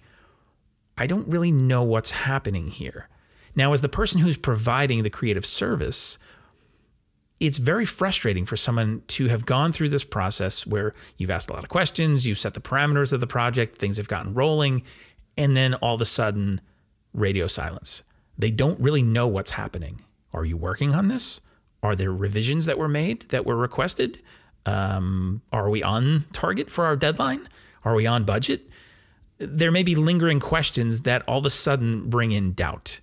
I 0.96 1.08
don't 1.08 1.28
really 1.28 1.52
know 1.52 1.82
what's 1.82 2.12
happening 2.12 2.68
here. 2.68 3.10
Now, 3.56 3.74
as 3.74 3.82
the 3.82 3.90
person 3.90 4.22
who's 4.22 4.38
providing 4.38 5.02
the 5.02 5.10
creative 5.10 5.46
service, 5.46 6.20
it's 7.40 7.58
very 7.58 7.86
frustrating 7.86 8.46
for 8.46 8.56
someone 8.56 9.02
to 9.08 9.28
have 9.30 9.48
gone 9.48 9.72
through 9.72 9.90
this 9.90 10.04
process 10.04 10.68
where 10.68 10.94
you've 11.18 11.32
asked 11.32 11.50
a 11.50 11.54
lot 11.54 11.64
of 11.64 11.70
questions, 11.70 12.28
you've 12.28 12.38
set 12.38 12.54
the 12.54 12.62
parameters 12.62 13.12
of 13.12 13.22
the 13.22 13.28
project, 13.28 13.80
things 13.80 13.98
have 13.98 14.08
gotten 14.08 14.36
rolling, 14.36 14.84
and 15.36 15.58
then 15.58 15.74
all 15.76 15.96
of 15.96 16.02
a 16.02 16.06
sudden, 16.06 16.62
radio 17.14 17.48
silence. 17.48 18.04
They 18.42 18.52
don't 18.52 18.80
really 18.80 19.02
know 19.02 19.28
what's 19.28 19.52
happening. 19.52 20.02
Are 20.34 20.46
you 20.46 20.58
working 20.58 20.94
on 20.94 21.08
this? 21.08 21.42
Are 21.82 21.96
there 21.96 22.12
revisions 22.12 22.66
that 22.66 22.78
were 22.78 22.88
made 22.88 23.22
that 23.30 23.46
were 23.46 23.56
requested? 23.56 24.22
Um, 24.66 25.42
are 25.52 25.70
we 25.70 25.82
on 25.82 26.26
target 26.34 26.70
for 26.70 26.86
our 26.86 26.96
deadline? 26.96 27.48
Are 27.84 27.96
we 27.96 28.06
on 28.06 28.24
budget? 28.24 28.70
there 29.42 29.72
may 29.72 29.84
be 29.84 29.96
lingering 29.96 30.40
questions 30.40 31.02
that 31.02 31.24
all 31.28 31.40
of 31.40 31.46
a 31.46 31.50
sudden 31.50 32.10
bring 32.10 32.32
in 32.32 32.54
doubt. 32.54 33.00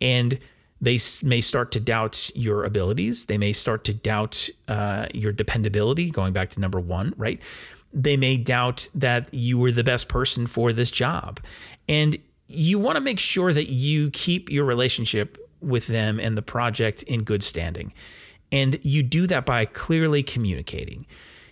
And 0.00 0.38
they 0.80 0.98
may 1.22 1.42
start 1.42 1.70
to 1.72 1.80
doubt 1.80 2.30
your 2.34 2.64
abilities. 2.64 3.26
They 3.26 3.36
may 3.36 3.52
start 3.52 3.84
to 3.84 3.92
doubt 3.92 4.48
uh, 4.66 5.06
your 5.12 5.32
dependability, 5.32 6.10
going 6.10 6.32
back 6.32 6.48
to 6.50 6.60
number 6.60 6.80
one, 6.80 7.12
right? 7.18 7.40
They 7.92 8.16
may 8.16 8.38
doubt 8.38 8.88
that 8.94 9.32
you 9.34 9.58
were 9.58 9.72
the 9.72 9.84
best 9.84 10.08
person 10.08 10.46
for 10.46 10.72
this 10.72 10.90
job. 10.90 11.40
And 11.86 12.16
you 12.50 12.78
want 12.78 12.96
to 12.96 13.00
make 13.00 13.18
sure 13.18 13.52
that 13.52 13.68
you 13.68 14.10
keep 14.10 14.50
your 14.50 14.64
relationship 14.64 15.38
with 15.60 15.86
them 15.86 16.18
and 16.18 16.36
the 16.36 16.42
project 16.42 17.02
in 17.04 17.22
good 17.22 17.42
standing. 17.42 17.92
And 18.52 18.78
you 18.82 19.02
do 19.02 19.26
that 19.26 19.46
by 19.46 19.64
clearly 19.64 20.22
communicating. 20.22 21.06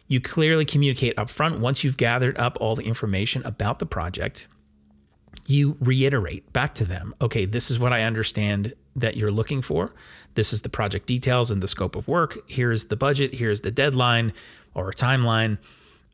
You 0.06 0.20
clearly 0.20 0.64
communicate 0.64 1.16
upfront 1.16 1.60
once 1.60 1.84
you've 1.84 1.96
gathered 1.96 2.38
up 2.38 2.56
all 2.60 2.74
the 2.74 2.84
information 2.84 3.44
about 3.44 3.78
the 3.78 3.86
project. 3.86 4.48
You 5.46 5.76
reiterate 5.80 6.52
back 6.52 6.74
to 6.74 6.84
them, 6.84 7.14
okay, 7.20 7.44
this 7.44 7.70
is 7.70 7.78
what 7.78 7.92
I 7.92 8.02
understand 8.02 8.74
that 8.96 9.16
you're 9.16 9.30
looking 9.30 9.62
for. 9.62 9.94
This 10.34 10.52
is 10.52 10.62
the 10.62 10.68
project 10.68 11.06
details 11.06 11.50
and 11.50 11.62
the 11.62 11.68
scope 11.68 11.94
of 11.94 12.08
work. 12.08 12.38
Here's 12.46 12.86
the 12.86 12.96
budget. 12.96 13.34
Here's 13.34 13.60
the 13.60 13.70
deadline 13.70 14.32
or 14.74 14.92
timeline. 14.92 15.58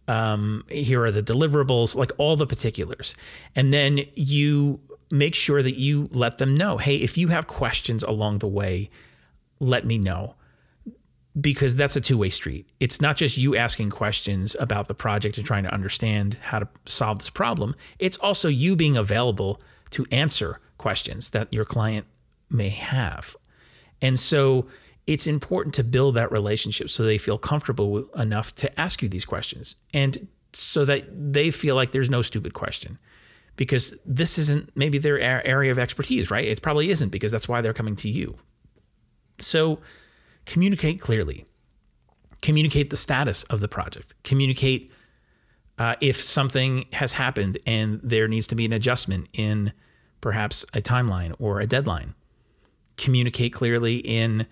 Um, 0.06 0.64
here 0.68 1.02
are 1.04 1.10
the 1.10 1.22
deliverables, 1.22 1.96
like 1.96 2.12
all 2.18 2.36
the 2.36 2.46
particulars. 2.46 3.14
And 3.56 3.72
then 3.72 4.00
you 4.14 4.80
make 5.10 5.34
sure 5.34 5.62
that 5.62 5.78
you 5.78 6.08
let 6.12 6.38
them 6.38 6.56
know 6.56 6.78
hey, 6.78 6.96
if 6.96 7.16
you 7.16 7.28
have 7.28 7.46
questions 7.46 8.02
along 8.02 8.38
the 8.38 8.48
way, 8.48 8.90
let 9.60 9.84
me 9.84 9.98
know 9.98 10.34
because 11.40 11.74
that's 11.74 11.96
a 11.96 12.00
two-way 12.00 12.30
street. 12.30 12.68
It's 12.78 13.00
not 13.00 13.16
just 13.16 13.36
you 13.36 13.56
asking 13.56 13.90
questions 13.90 14.54
about 14.60 14.88
the 14.88 14.94
project 14.94 15.36
and 15.36 15.46
trying 15.46 15.64
to 15.64 15.74
understand 15.74 16.38
how 16.42 16.60
to 16.60 16.68
solve 16.86 17.18
this 17.18 17.30
problem. 17.30 17.74
It's 17.98 18.16
also 18.18 18.48
you 18.48 18.76
being 18.76 18.96
available 18.96 19.60
to 19.90 20.06
answer 20.12 20.60
questions 20.78 21.30
that 21.30 21.52
your 21.52 21.64
client 21.64 22.06
may 22.50 22.68
have. 22.68 23.34
And 24.00 24.18
so 24.18 24.66
it's 25.06 25.26
important 25.26 25.74
to 25.74 25.84
build 25.84 26.14
that 26.14 26.32
relationship 26.32 26.88
so 26.88 27.02
they 27.02 27.18
feel 27.18 27.38
comfortable 27.38 28.08
enough 28.14 28.54
to 28.54 28.80
ask 28.80 29.02
you 29.02 29.08
these 29.08 29.24
questions 29.24 29.76
and 29.92 30.28
so 30.52 30.84
that 30.84 31.04
they 31.10 31.50
feel 31.50 31.74
like 31.74 31.92
there's 31.92 32.10
no 32.10 32.22
stupid 32.22 32.54
question 32.54 32.98
because 33.56 33.94
this 34.04 34.38
isn't 34.38 34.76
maybe 34.76 34.98
their 34.98 35.18
area 35.18 35.70
of 35.70 35.78
expertise, 35.78 36.30
right? 36.30 36.44
It 36.44 36.62
probably 36.62 36.90
isn't 36.90 37.10
because 37.10 37.30
that's 37.30 37.48
why 37.48 37.60
they're 37.60 37.72
coming 37.72 37.96
to 37.96 38.08
you. 38.08 38.36
So 39.38 39.80
communicate 40.46 41.00
clearly, 41.00 41.44
communicate 42.42 42.90
the 42.90 42.96
status 42.96 43.44
of 43.44 43.60
the 43.60 43.68
project, 43.68 44.14
communicate 44.22 44.90
uh, 45.78 45.96
if 46.00 46.20
something 46.20 46.86
has 46.92 47.14
happened 47.14 47.58
and 47.66 48.00
there 48.02 48.28
needs 48.28 48.46
to 48.48 48.54
be 48.54 48.64
an 48.64 48.72
adjustment 48.72 49.28
in 49.32 49.72
perhaps 50.20 50.64
a 50.72 50.80
timeline 50.80 51.34
or 51.38 51.60
a 51.60 51.66
deadline. 51.66 52.14
Communicate 52.96 53.52
clearly 53.52 53.96
in 53.96 54.46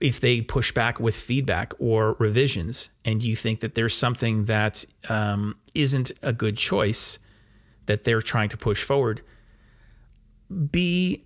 if 0.00 0.20
they 0.20 0.40
push 0.40 0.72
back 0.72 1.00
with 1.00 1.16
feedback 1.16 1.72
or 1.78 2.14
revisions 2.18 2.90
and 3.04 3.22
you 3.22 3.34
think 3.34 3.60
that 3.60 3.74
there's 3.74 3.96
something 3.96 4.44
that 4.44 4.84
um, 5.08 5.56
not 5.74 6.12
a 6.22 6.32
good 6.32 6.56
choice 6.56 7.18
that 7.86 8.04
they're 8.04 8.22
trying 8.22 8.48
to 8.48 8.56
push 8.56 8.84
forward, 8.84 9.22
be 10.70 11.24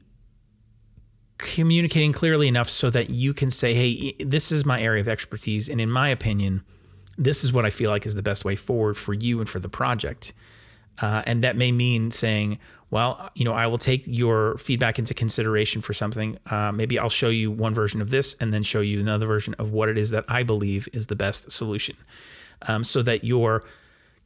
communicating 1.38 2.12
clearly 2.12 2.48
enough 2.48 2.68
so 2.68 2.88
that 2.88 3.10
you 3.10 3.34
can 3.34 3.50
say, 3.50 3.74
hey, 3.74 4.14
this 4.20 4.52
is 4.52 4.64
my 4.64 4.80
area 4.80 5.00
of 5.00 5.08
expertise. 5.08 5.68
And 5.68 5.80
in 5.80 5.90
my 5.90 6.08
opinion, 6.08 6.62
this 7.18 7.44
is 7.44 7.52
what 7.52 7.64
I 7.64 7.70
feel 7.70 7.90
like 7.90 8.06
is 8.06 8.14
the 8.14 8.22
best 8.22 8.44
way 8.44 8.56
forward 8.56 8.96
for 8.96 9.12
you 9.12 9.40
and 9.40 9.48
for 9.48 9.58
the 9.58 9.68
project. 9.68 10.32
Uh, 11.00 11.22
and 11.26 11.42
that 11.42 11.56
may 11.56 11.72
mean 11.72 12.10
saying, 12.10 12.58
well, 12.92 13.30
you 13.34 13.46
know, 13.46 13.54
I 13.54 13.68
will 13.68 13.78
take 13.78 14.02
your 14.06 14.58
feedback 14.58 14.98
into 14.98 15.14
consideration 15.14 15.80
for 15.80 15.94
something. 15.94 16.36
Uh, 16.50 16.70
maybe 16.72 16.98
I'll 16.98 17.08
show 17.08 17.30
you 17.30 17.50
one 17.50 17.72
version 17.72 18.02
of 18.02 18.10
this 18.10 18.36
and 18.38 18.52
then 18.52 18.62
show 18.62 18.82
you 18.82 19.00
another 19.00 19.26
version 19.26 19.54
of 19.58 19.72
what 19.72 19.88
it 19.88 19.96
is 19.96 20.10
that 20.10 20.26
I 20.28 20.42
believe 20.42 20.90
is 20.92 21.06
the 21.06 21.16
best 21.16 21.50
solution 21.50 21.96
um, 22.68 22.84
so 22.84 23.00
that 23.00 23.24
you're 23.24 23.62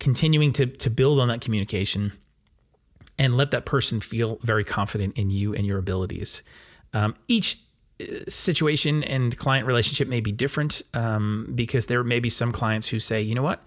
continuing 0.01 0.53
to, 0.55 0.67
to 0.67 0.91
build 0.91 1.21
on 1.21 1.29
that 1.29 1.41
communication 1.41 2.11
and 3.17 3.37
let 3.37 3.53
that 3.53 3.67
person 3.67 4.01
feel 4.01 4.41
very 4.43 4.65
confident 4.65 5.17
in 5.17 5.31
you 5.31 5.55
and 5.55 5.65
your 5.65 5.79
abilities. 5.79 6.43
Um, 6.93 7.15
each 7.29 7.61
uh, 8.01 8.05
situation 8.27 9.05
and 9.05 9.39
client 9.39 9.69
relationship 9.69 10.09
may 10.09 10.21
be 10.21 10.33
different 10.33 10.83
um, 10.93 11.53
because 11.55 11.87
there 11.87 12.03
may 12.03 12.19
be 12.19 12.29
some 12.29 12.51
clients 12.51 12.89
who 12.89 12.99
say, 12.99 13.21
you 13.21 13.37
know 13.37 13.45
what, 13.45 13.63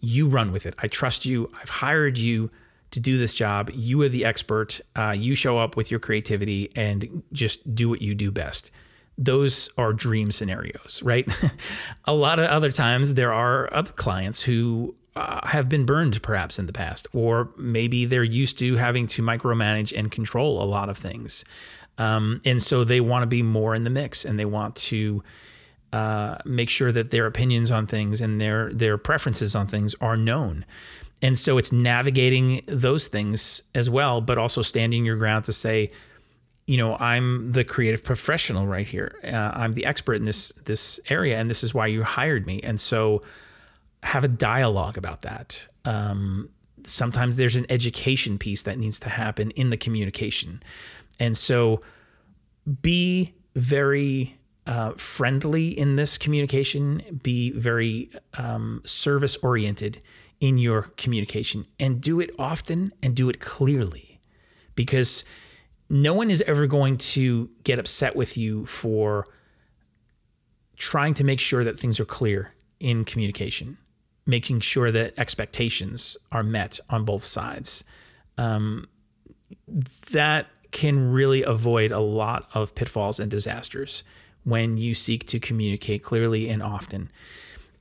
you 0.00 0.28
run 0.28 0.52
with 0.52 0.66
it. 0.66 0.74
I 0.80 0.86
trust 0.86 1.24
you. 1.24 1.50
I've 1.62 1.70
hired 1.70 2.18
you 2.18 2.50
to 2.94 3.00
do 3.00 3.18
this 3.18 3.34
job. 3.34 3.70
You 3.74 4.00
are 4.02 4.08
the 4.08 4.24
expert. 4.24 4.80
Uh, 4.94 5.10
you 5.10 5.34
show 5.34 5.58
up 5.58 5.76
with 5.76 5.90
your 5.90 5.98
creativity 5.98 6.70
and 6.76 7.24
just 7.32 7.74
do 7.74 7.88
what 7.88 8.00
you 8.00 8.14
do 8.14 8.30
best. 8.30 8.70
Those 9.18 9.68
are 9.76 9.92
dream 9.92 10.30
scenarios, 10.30 11.02
right? 11.02 11.28
a 12.04 12.14
lot 12.14 12.38
of 12.38 12.46
other 12.46 12.70
times, 12.70 13.14
there 13.14 13.32
are 13.32 13.72
other 13.74 13.90
clients 13.90 14.42
who 14.42 14.94
uh, 15.16 15.44
have 15.48 15.68
been 15.68 15.84
burned 15.84 16.22
perhaps 16.22 16.58
in 16.58 16.66
the 16.66 16.72
past, 16.72 17.08
or 17.12 17.50
maybe 17.56 18.04
they're 18.04 18.22
used 18.22 18.58
to 18.60 18.76
having 18.76 19.08
to 19.08 19.22
micromanage 19.22 19.92
and 19.96 20.12
control 20.12 20.62
a 20.62 20.64
lot 20.64 20.88
of 20.88 20.96
things. 20.96 21.44
Um, 21.98 22.40
and 22.44 22.62
so 22.62 22.84
they 22.84 23.00
want 23.00 23.24
to 23.24 23.26
be 23.26 23.42
more 23.42 23.74
in 23.74 23.82
the 23.82 23.90
mix 23.90 24.24
and 24.24 24.38
they 24.38 24.44
want 24.44 24.76
to 24.76 25.22
uh, 25.92 26.38
make 26.44 26.70
sure 26.70 26.92
that 26.92 27.10
their 27.10 27.26
opinions 27.26 27.72
on 27.72 27.86
things 27.86 28.20
and 28.20 28.40
their 28.40 28.72
their 28.72 28.98
preferences 28.98 29.54
on 29.54 29.66
things 29.66 29.94
are 30.00 30.16
known. 30.16 30.64
And 31.24 31.38
so 31.38 31.56
it's 31.56 31.72
navigating 31.72 32.60
those 32.66 33.08
things 33.08 33.62
as 33.74 33.88
well, 33.88 34.20
but 34.20 34.36
also 34.36 34.60
standing 34.60 35.06
your 35.06 35.16
ground 35.16 35.46
to 35.46 35.54
say, 35.54 35.88
you 36.66 36.76
know, 36.76 36.96
I'm 36.96 37.52
the 37.52 37.64
creative 37.64 38.04
professional 38.04 38.66
right 38.66 38.86
here. 38.86 39.18
Uh, 39.24 39.52
I'm 39.54 39.72
the 39.72 39.86
expert 39.86 40.16
in 40.16 40.24
this 40.24 40.52
this 40.66 41.00
area, 41.08 41.38
and 41.38 41.48
this 41.48 41.64
is 41.64 41.72
why 41.72 41.86
you 41.86 42.02
hired 42.02 42.46
me. 42.46 42.60
And 42.62 42.78
so 42.78 43.22
have 44.02 44.22
a 44.22 44.28
dialogue 44.28 44.98
about 44.98 45.22
that. 45.22 45.66
Um, 45.86 46.50
sometimes 46.84 47.38
there's 47.38 47.56
an 47.56 47.64
education 47.70 48.36
piece 48.36 48.60
that 48.64 48.78
needs 48.78 49.00
to 49.00 49.08
happen 49.08 49.50
in 49.52 49.70
the 49.70 49.78
communication. 49.78 50.62
And 51.18 51.38
so 51.38 51.80
be 52.82 53.32
very 53.54 54.36
uh, 54.66 54.90
friendly 54.98 55.68
in 55.68 55.96
this 55.96 56.18
communication, 56.18 57.18
be 57.22 57.50
very 57.52 58.10
um, 58.34 58.82
service 58.84 59.38
oriented 59.38 60.02
in 60.40 60.58
your 60.58 60.82
communication, 60.96 61.64
and 61.78 62.00
do 62.00 62.20
it 62.20 62.30
often 62.38 62.92
and 63.02 63.14
do 63.14 63.28
it 63.28 63.40
clearly 63.40 64.20
because 64.74 65.24
no 65.88 66.14
one 66.14 66.30
is 66.30 66.42
ever 66.46 66.66
going 66.66 66.96
to 66.96 67.50
get 67.62 67.78
upset 67.78 68.16
with 68.16 68.36
you 68.36 68.66
for 68.66 69.26
trying 70.76 71.14
to 71.14 71.24
make 71.24 71.40
sure 71.40 71.62
that 71.64 71.78
things 71.78 72.00
are 72.00 72.04
clear 72.04 72.54
in 72.80 73.04
communication 73.04 73.78
making 74.26 74.60
sure 74.60 74.90
that 74.90 75.14
expectations 75.18 76.16
are 76.32 76.42
met 76.42 76.80
on 76.88 77.04
both 77.04 77.24
sides. 77.24 77.84
Um, 78.38 78.88
that 80.10 80.48
can 80.70 81.12
really 81.12 81.42
avoid 81.42 81.92
a 81.92 82.00
lot 82.00 82.48
of 82.54 82.74
pitfalls 82.74 83.20
and 83.20 83.30
disasters 83.30 84.02
when 84.42 84.76
you 84.76 84.94
seek 84.94 85.26
to 85.26 85.38
communicate 85.38 86.02
clearly 86.02 86.48
and 86.48 86.62
often. 86.62 87.10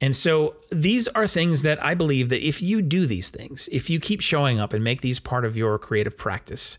And 0.03 0.13
so 0.13 0.57
these 0.69 1.07
are 1.07 1.25
things 1.25 1.61
that 1.61 1.81
I 1.81 1.93
believe 1.93 2.27
that 2.27 2.45
if 2.45 2.61
you 2.61 2.81
do 2.81 3.05
these 3.05 3.29
things, 3.29 3.69
if 3.71 3.89
you 3.89 4.01
keep 4.01 4.19
showing 4.19 4.59
up 4.59 4.73
and 4.73 4.83
make 4.83 4.99
these 4.99 5.17
part 5.17 5.45
of 5.45 5.55
your 5.55 5.79
creative 5.79 6.17
practice, 6.17 6.77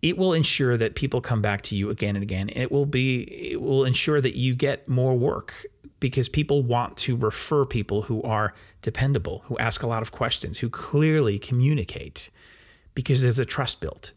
it 0.00 0.16
will 0.16 0.32
ensure 0.32 0.78
that 0.78 0.94
people 0.94 1.20
come 1.20 1.42
back 1.42 1.60
to 1.64 1.76
you 1.76 1.90
again 1.90 2.16
and 2.16 2.22
again. 2.22 2.48
It 2.48 2.72
will 2.72 2.86
be 2.86 3.24
it 3.52 3.60
will 3.60 3.84
ensure 3.84 4.22
that 4.22 4.34
you 4.34 4.54
get 4.54 4.88
more 4.88 5.14
work 5.14 5.66
because 6.00 6.30
people 6.30 6.62
want 6.62 6.96
to 6.96 7.16
refer 7.16 7.66
people 7.66 8.02
who 8.02 8.22
are 8.22 8.54
dependable, 8.80 9.42
who 9.44 9.58
ask 9.58 9.82
a 9.82 9.86
lot 9.86 10.00
of 10.00 10.10
questions, 10.10 10.60
who 10.60 10.70
clearly 10.70 11.38
communicate 11.38 12.30
because 12.94 13.20
there's 13.20 13.38
a 13.38 13.44
trust 13.44 13.78
built, 13.82 14.12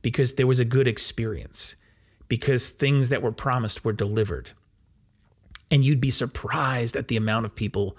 because 0.00 0.36
there 0.36 0.46
was 0.46 0.60
a 0.60 0.64
good 0.64 0.88
experience, 0.88 1.76
because 2.26 2.70
things 2.70 3.10
that 3.10 3.20
were 3.20 3.32
promised 3.32 3.84
were 3.84 3.92
delivered. 3.92 4.52
And 5.70 5.84
you'd 5.84 6.00
be 6.00 6.10
surprised 6.10 6.96
at 6.96 7.08
the 7.08 7.16
amount 7.16 7.44
of 7.44 7.54
people 7.54 7.96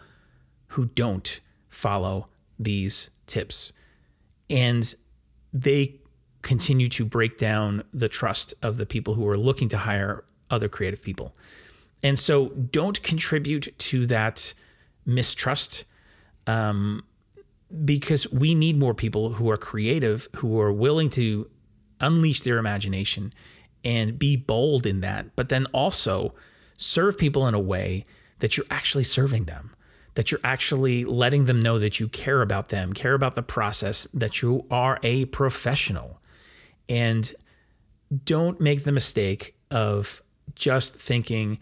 who 0.68 0.86
don't 0.88 1.40
follow 1.70 2.28
these 2.60 3.12
tips. 3.28 3.74
And 4.50 4.94
they 5.54 5.96
continue 6.42 6.90
to 6.90 7.06
break 7.06 7.38
down 7.38 7.84
the 7.94 8.10
trust 8.10 8.54
of 8.62 8.78
the 8.78 8.86
people 8.86 9.14
who 9.14 9.28
are 9.28 9.38
looking 9.38 9.70
to 9.70 9.78
hire 9.78 10.24
other 10.50 10.68
creative 10.68 11.02
people. 11.02 11.34
And 12.04 12.18
so 12.18 12.50
don't 12.50 13.02
contribute 13.04 13.74
to 13.78 14.06
that 14.08 14.54
mistrust 15.06 15.86
um, 16.48 17.04
because 17.86 18.32
we 18.32 18.56
need 18.56 18.78
more 18.78 18.94
people 18.94 19.34
who 19.34 19.50
are 19.50 19.58
creative, 19.58 20.28
who 20.38 20.60
are 20.60 20.74
willing 20.74 21.10
to 21.12 21.50
unleash 22.00 22.42
their 22.42 22.58
imagination 22.58 23.34
and 23.84 24.18
be 24.18 24.36
bold 24.36 24.86
in 24.86 25.02
that, 25.02 25.36
but 25.36 25.50
then 25.50 25.66
also 25.68 26.34
serve 26.82 27.18
people 27.18 27.48
in 27.48 27.54
a 27.54 27.60
way 27.60 28.04
that 28.40 28.58
you're 28.58 28.66
actually 28.72 29.04
serving 29.04 29.46
them, 29.46 29.74
that 30.16 30.32
you're 30.32 30.42
actually 30.44 31.06
letting 31.06 31.46
them 31.46 31.60
know 31.60 31.78
that 31.78 32.00
you 32.00 32.08
care 32.08 32.42
about 32.42 32.70
them, 32.70 32.92
care 32.92 33.14
about 33.14 33.36
the 33.36 33.44
process, 33.44 34.08
that 34.14 34.42
you 34.42 34.66
are 34.72 35.00
a 35.04 35.26
professional. 35.26 36.20
And 36.90 37.34
don't 38.26 38.60
make 38.60 38.84
the 38.84 38.92
mistake 38.92 39.56
of 39.70 40.22
just 40.56 40.96
thinking, 40.96 41.60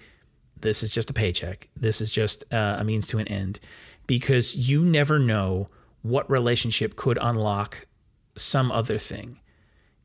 this 0.61 0.81
is 0.81 0.93
just 0.93 1.09
a 1.09 1.13
paycheck. 1.13 1.69
This 1.75 2.01
is 2.01 2.11
just 2.11 2.45
uh, 2.51 2.77
a 2.79 2.83
means 2.83 3.05
to 3.07 3.19
an 3.19 3.27
end 3.27 3.59
because 4.07 4.55
you 4.55 4.83
never 4.83 5.19
know 5.19 5.67
what 6.01 6.29
relationship 6.29 6.95
could 6.95 7.19
unlock 7.21 7.87
some 8.35 8.71
other 8.71 8.97
thing. 8.97 9.39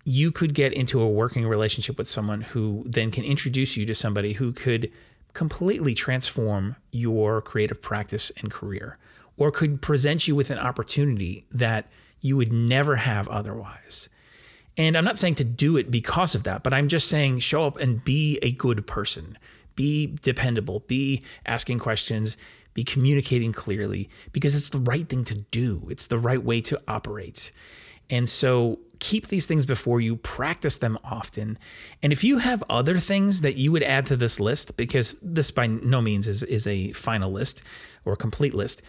You 0.04 0.30
could 0.30 0.54
get 0.54 0.72
into 0.72 1.00
a 1.00 1.08
working 1.08 1.46
relationship 1.46 1.98
with 1.98 2.08
someone 2.08 2.42
who 2.42 2.84
then 2.86 3.10
can 3.10 3.24
introduce 3.24 3.76
you 3.76 3.86
to 3.86 3.94
somebody 3.94 4.34
who 4.34 4.52
could 4.52 4.90
completely 5.32 5.94
transform 5.94 6.76
your 6.92 7.40
creative 7.40 7.82
practice 7.82 8.30
and 8.36 8.50
career, 8.50 8.98
or 9.36 9.50
could 9.50 9.82
present 9.82 10.28
you 10.28 10.36
with 10.36 10.50
an 10.50 10.58
opportunity 10.58 11.44
that 11.50 11.86
you 12.20 12.36
would 12.36 12.52
never 12.52 12.96
have 12.96 13.26
otherwise. 13.28 14.08
And 14.76 14.96
I'm 14.96 15.04
not 15.04 15.18
saying 15.18 15.36
to 15.36 15.44
do 15.44 15.76
it 15.76 15.90
because 15.90 16.34
of 16.34 16.44
that, 16.44 16.62
but 16.62 16.74
I'm 16.74 16.88
just 16.88 17.08
saying 17.08 17.40
show 17.40 17.66
up 17.66 17.76
and 17.78 18.04
be 18.04 18.38
a 18.42 18.52
good 18.52 18.86
person 18.86 19.38
be 19.76 20.16
dependable, 20.22 20.80
be 20.86 21.22
asking 21.46 21.78
questions, 21.78 22.36
be 22.74 22.84
communicating 22.84 23.52
clearly 23.52 24.08
because 24.32 24.54
it's 24.54 24.68
the 24.68 24.78
right 24.78 25.08
thing 25.08 25.24
to 25.24 25.34
do. 25.34 25.86
It's 25.90 26.06
the 26.06 26.18
right 26.18 26.42
way 26.42 26.60
to 26.62 26.80
operate. 26.88 27.52
And 28.10 28.28
so 28.28 28.80
keep 28.98 29.28
these 29.28 29.46
things 29.46 29.66
before 29.66 30.00
you, 30.00 30.16
practice 30.16 30.78
them 30.78 30.98
often. 31.04 31.58
And 32.02 32.12
if 32.12 32.24
you 32.24 32.38
have 32.38 32.62
other 32.70 32.98
things 32.98 33.40
that 33.40 33.56
you 33.56 33.72
would 33.72 33.82
add 33.82 34.06
to 34.06 34.16
this 34.16 34.40
list, 34.40 34.76
because 34.76 35.14
this 35.20 35.50
by 35.50 35.66
no 35.66 36.00
means 36.00 36.28
is, 36.28 36.42
is 36.42 36.66
a 36.66 36.92
final 36.92 37.30
list 37.30 37.62
or 38.04 38.14
a 38.14 38.16
complete 38.16 38.54
list, 38.54 38.82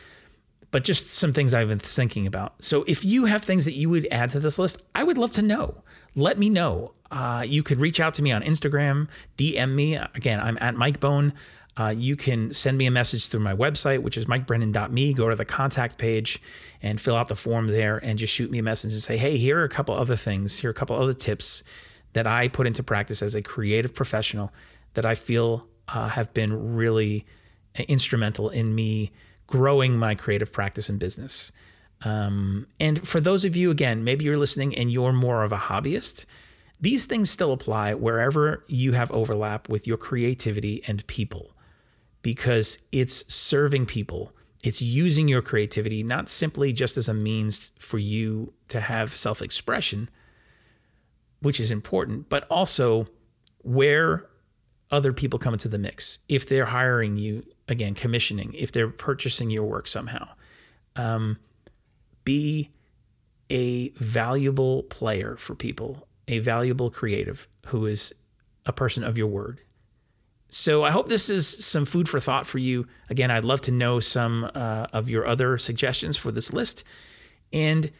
but 0.72 0.84
just 0.84 1.10
some 1.10 1.34
things 1.34 1.54
I've 1.54 1.70
been 1.70 1.80
thinking 1.80 2.28
about. 2.28 2.64
So 2.64 2.84
if 2.88 3.06
you 3.06 3.26
have 3.26 3.44
things 3.44 3.66
that 3.66 3.74
you 3.74 3.90
would 3.90 4.08
add 4.12 4.30
to 4.32 4.40
this 4.40 4.60
list, 4.60 4.82
I 4.94 5.04
would 5.04 5.18
love 5.18 5.32
to 5.34 5.42
know 5.42 5.84
let 6.16 6.38
me 6.38 6.50
know. 6.50 6.94
Uh, 7.12 7.44
you 7.46 7.62
could 7.62 7.80
reach 7.80 8.00
out 8.00 8.14
to 8.16 8.24
me 8.24 8.32
on 8.32 8.42
Instagram, 8.42 9.08
DM 9.38 9.76
me. 9.76 9.96
Again, 9.96 10.40
I'm 10.40 10.58
at 10.62 10.76
Mike 10.76 11.00
Bone. 11.00 11.34
Uh, 11.78 11.94
you 11.96 12.16
can 12.16 12.54
send 12.54 12.78
me 12.78 12.86
a 12.86 12.92
message 12.92 13.28
through 13.28 13.42
my 13.42 13.54
website, 13.54 14.00
which 14.00 14.18
is 14.18 14.26
mikebrennan.me. 14.26 15.14
Go 15.14 15.30
to 15.30 15.36
the 15.36 15.44
contact 15.44 15.98
page 15.98 16.42
and 16.82 17.02
fill 17.02 17.16
out 17.16 17.28
the 17.28 17.36
form 17.36 17.68
there 17.68 17.98
and 17.98 18.18
just 18.18 18.34
shoot 18.34 18.50
me 18.50 18.60
a 18.60 18.64
message 18.64 18.94
and 18.94 19.04
say, 19.04 19.18
hey, 19.18 19.38
here 19.38 19.60
are 19.60 19.66
a 19.66 19.70
couple 19.70 19.94
other 19.94 20.16
things. 20.16 20.60
Here 20.60 20.70
are 20.70 20.72
a 20.72 20.76
couple 20.76 20.96
other 20.96 21.14
tips 21.14 21.64
that 22.14 22.26
I 22.26 22.48
put 22.48 22.66
into 22.66 22.82
practice 22.82 23.22
as 23.22 23.36
a 23.36 23.42
creative 23.42 23.94
professional 23.94 24.54
that 24.94 25.06
I 25.06 25.16
feel 25.16 25.68
uh, 25.90 26.10
have 26.10 26.34
been 26.34 26.76
really 26.76 27.26
instrumental 27.90 28.50
in 28.50 28.74
me 28.74 29.12
growing 29.48 29.98
my 29.98 30.16
creative 30.16 30.54
practice 30.54 30.88
and 30.88 30.98
business. 30.98 31.52
Um, 32.04 32.68
and 32.80 33.06
for 33.06 33.20
those 33.20 33.44
of 33.44 33.56
you, 33.58 33.70
again, 33.70 34.04
maybe 34.04 34.24
you're 34.24 34.38
listening 34.38 34.76
and 34.76 34.92
you're 34.92 35.12
more 35.12 35.44
of 35.44 35.52
a 35.52 35.58
hobbyist, 35.58 36.26
these 36.80 37.06
things 37.06 37.30
still 37.30 37.52
apply 37.52 37.94
wherever 37.94 38.64
you 38.68 38.94
have 38.94 39.12
overlap 39.12 39.68
with 39.68 39.86
your 39.86 39.98
creativity 39.98 40.82
and 40.88 41.06
people 41.08 41.55
because 42.26 42.80
it's 42.92 43.32
serving 43.32 43.86
people. 43.86 44.32
It's 44.64 44.82
using 44.82 45.28
your 45.28 45.44
creativity 45.44 46.02
not 46.02 46.28
simply 46.28 46.74
just 46.74 46.98
as 46.98 47.08
a 47.08 47.14
means 47.14 47.72
for 47.78 48.00
you 48.00 48.52
to 48.70 48.80
have 48.80 49.16
self 49.16 49.44
expression, 49.44 50.10
which 51.40 51.60
is 51.60 51.70
important, 51.70 52.28
but 52.28 52.48
also 52.50 53.06
where 53.62 54.26
other 54.90 55.14
people 55.14 55.38
come 55.38 55.54
into 55.54 55.68
the 55.68 55.78
mix. 55.78 56.18
If 56.28 56.50
they're 56.50 56.66
hiring 56.66 57.16
you, 57.16 57.46
again, 57.70 57.94
commissioning, 57.94 58.56
if 58.58 58.72
they're 58.72 58.90
purchasing 58.90 59.52
your 59.52 59.66
work 59.66 59.88
somehow. 59.88 60.30
Um, 60.96 61.38
be 62.24 62.72
a 63.52 63.90
valuable 64.00 64.82
player 64.82 65.36
for 65.38 65.54
people, 65.54 66.08
a 66.28 66.40
valuable 66.40 66.90
creative 66.90 67.48
who 67.68 67.86
is 67.86 68.16
a 68.66 68.74
person 68.74 69.04
of 69.04 69.16
your 69.16 69.28
word. 69.28 69.60
So 70.56 70.86
I 70.86 70.92
hope 70.92 71.10
this 71.10 71.30
is 71.30 71.46
some 71.46 71.84
food 71.84 72.08
for 72.08 72.18
thought 72.22 72.48
for 72.48 72.60
you. 72.60 72.88
Again, 73.10 73.30
I'd 73.30 73.44
love 73.44 73.60
to 73.62 73.72
know 73.72 74.00
some 74.00 74.50
uh, 74.56 74.88
of 74.94 75.10
your 75.10 75.28
other 75.28 75.58
suggestions 75.58 76.16
for 76.16 76.32
this 76.32 76.54
list. 76.54 76.86
And 77.52 77.92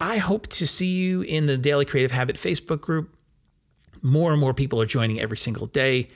I 0.00 0.16
hope 0.16 0.48
to 0.48 0.66
see 0.66 0.88
you 0.88 1.22
in 1.22 1.46
the 1.46 1.56
Daily 1.56 1.84
Creative 1.84 2.10
Habit 2.10 2.34
Facebook 2.34 2.80
group. 2.80 3.14
More 4.02 4.32
and 4.32 4.40
more 4.40 4.52
people 4.52 4.82
are 4.82 4.84
joining 4.84 5.20
every 5.20 5.36
single 5.36 5.68
day. 5.68 6.08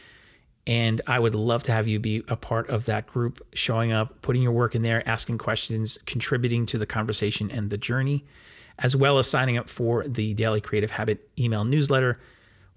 And 0.66 1.01
I 1.07 1.20
would 1.20 1.37
love 1.37 1.62
to 1.62 1.72
have 1.72 1.87
you 1.87 2.01
be 2.01 2.25
a 2.27 2.35
part 2.35 2.68
of 2.68 2.87
that 2.87 3.07
group, 3.07 3.38
showing 3.55 3.92
up, 3.92 4.22
putting 4.22 4.42
your 4.42 4.51
work 4.51 4.75
in 4.75 4.83
there, 4.83 5.09
asking 5.09 5.38
questions, 5.38 5.99
contributing 6.05 6.66
to 6.66 6.79
the 6.79 6.87
conversation 6.87 7.49
and 7.49 7.70
the 7.70 7.79
journey, 7.79 8.25
as 8.77 8.96
well 8.96 9.20
as 9.20 9.31
signing 9.31 9.57
up 9.57 9.70
for 9.70 10.03
the 10.03 10.35
Daily 10.35 10.61
Creative 10.61 10.90
Habit 10.90 11.31
email 11.38 11.62
newsletter, 11.62 12.18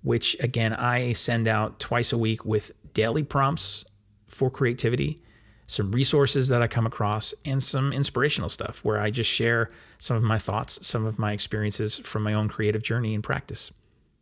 which 0.04 0.38
again, 0.39 0.74
I 0.74 1.13
send 1.13 1.48
out 1.48 1.80
twice 1.80 2.13
a 2.13 2.17
week 2.19 2.45
with 2.45 2.72
daily 2.93 3.23
prompts 3.23 3.86
for 4.28 4.49
creativity, 4.49 5.19
some 5.67 5.91
resources 5.91 6.47
that 6.47 6.62
I 6.62 6.67
come 6.67 6.86
across, 6.86 7.34
and 7.45 7.62
some 7.62 7.93
inspirational 7.93 8.49
stuff 8.49 8.84
where 8.84 8.99
I 8.99 9.12
just 9.12 9.30
share 9.30 9.69
some 9.97 10.17
of 10.17 10.23
my 10.23 10.38
thoughts, 10.38 10.86
some 10.86 11.06
of 11.06 11.19
my 11.19 11.34
experiences 11.34 11.97
from 11.97 12.23
my 12.23 12.34
own 12.34 12.47
creative 12.47 12.82
journey 12.82 13.13
and 13.13 13.23
practice. 13.23 13.71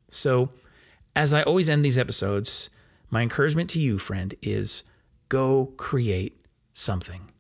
So, 0.10 0.50
as 1.16 1.34
I 1.34 1.44
always 1.44 1.70
end 1.70 1.84
these 1.84 1.98
episodes, 1.98 2.70
my 3.10 3.22
encouragement 3.22 3.70
to 3.72 3.80
you, 3.80 3.98
friend, 3.98 4.36
is 4.42 4.84
go 5.30 5.74
create 5.78 6.46
something. 6.74 7.32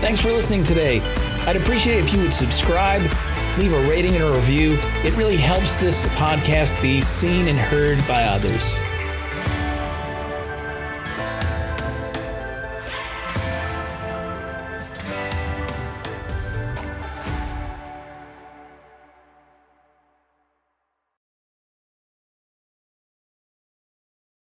Thanks 0.00 0.20
for 0.20 0.32
listening 0.32 0.64
today. 0.64 1.00
I'd 1.46 1.56
appreciate 1.56 1.98
if 1.98 2.12
you 2.12 2.20
would 2.20 2.32
subscribe, 2.32 3.02
leave 3.58 3.72
a 3.72 3.88
rating 3.88 4.14
and 4.14 4.24
a 4.24 4.30
review. 4.30 4.78
It 5.04 5.16
really 5.16 5.36
helps 5.36 5.74
this 5.76 6.06
podcast 6.08 6.80
be 6.82 7.02
seen 7.02 7.48
and 7.48 7.58
heard 7.58 7.98
by 8.06 8.22
others. 8.22 8.82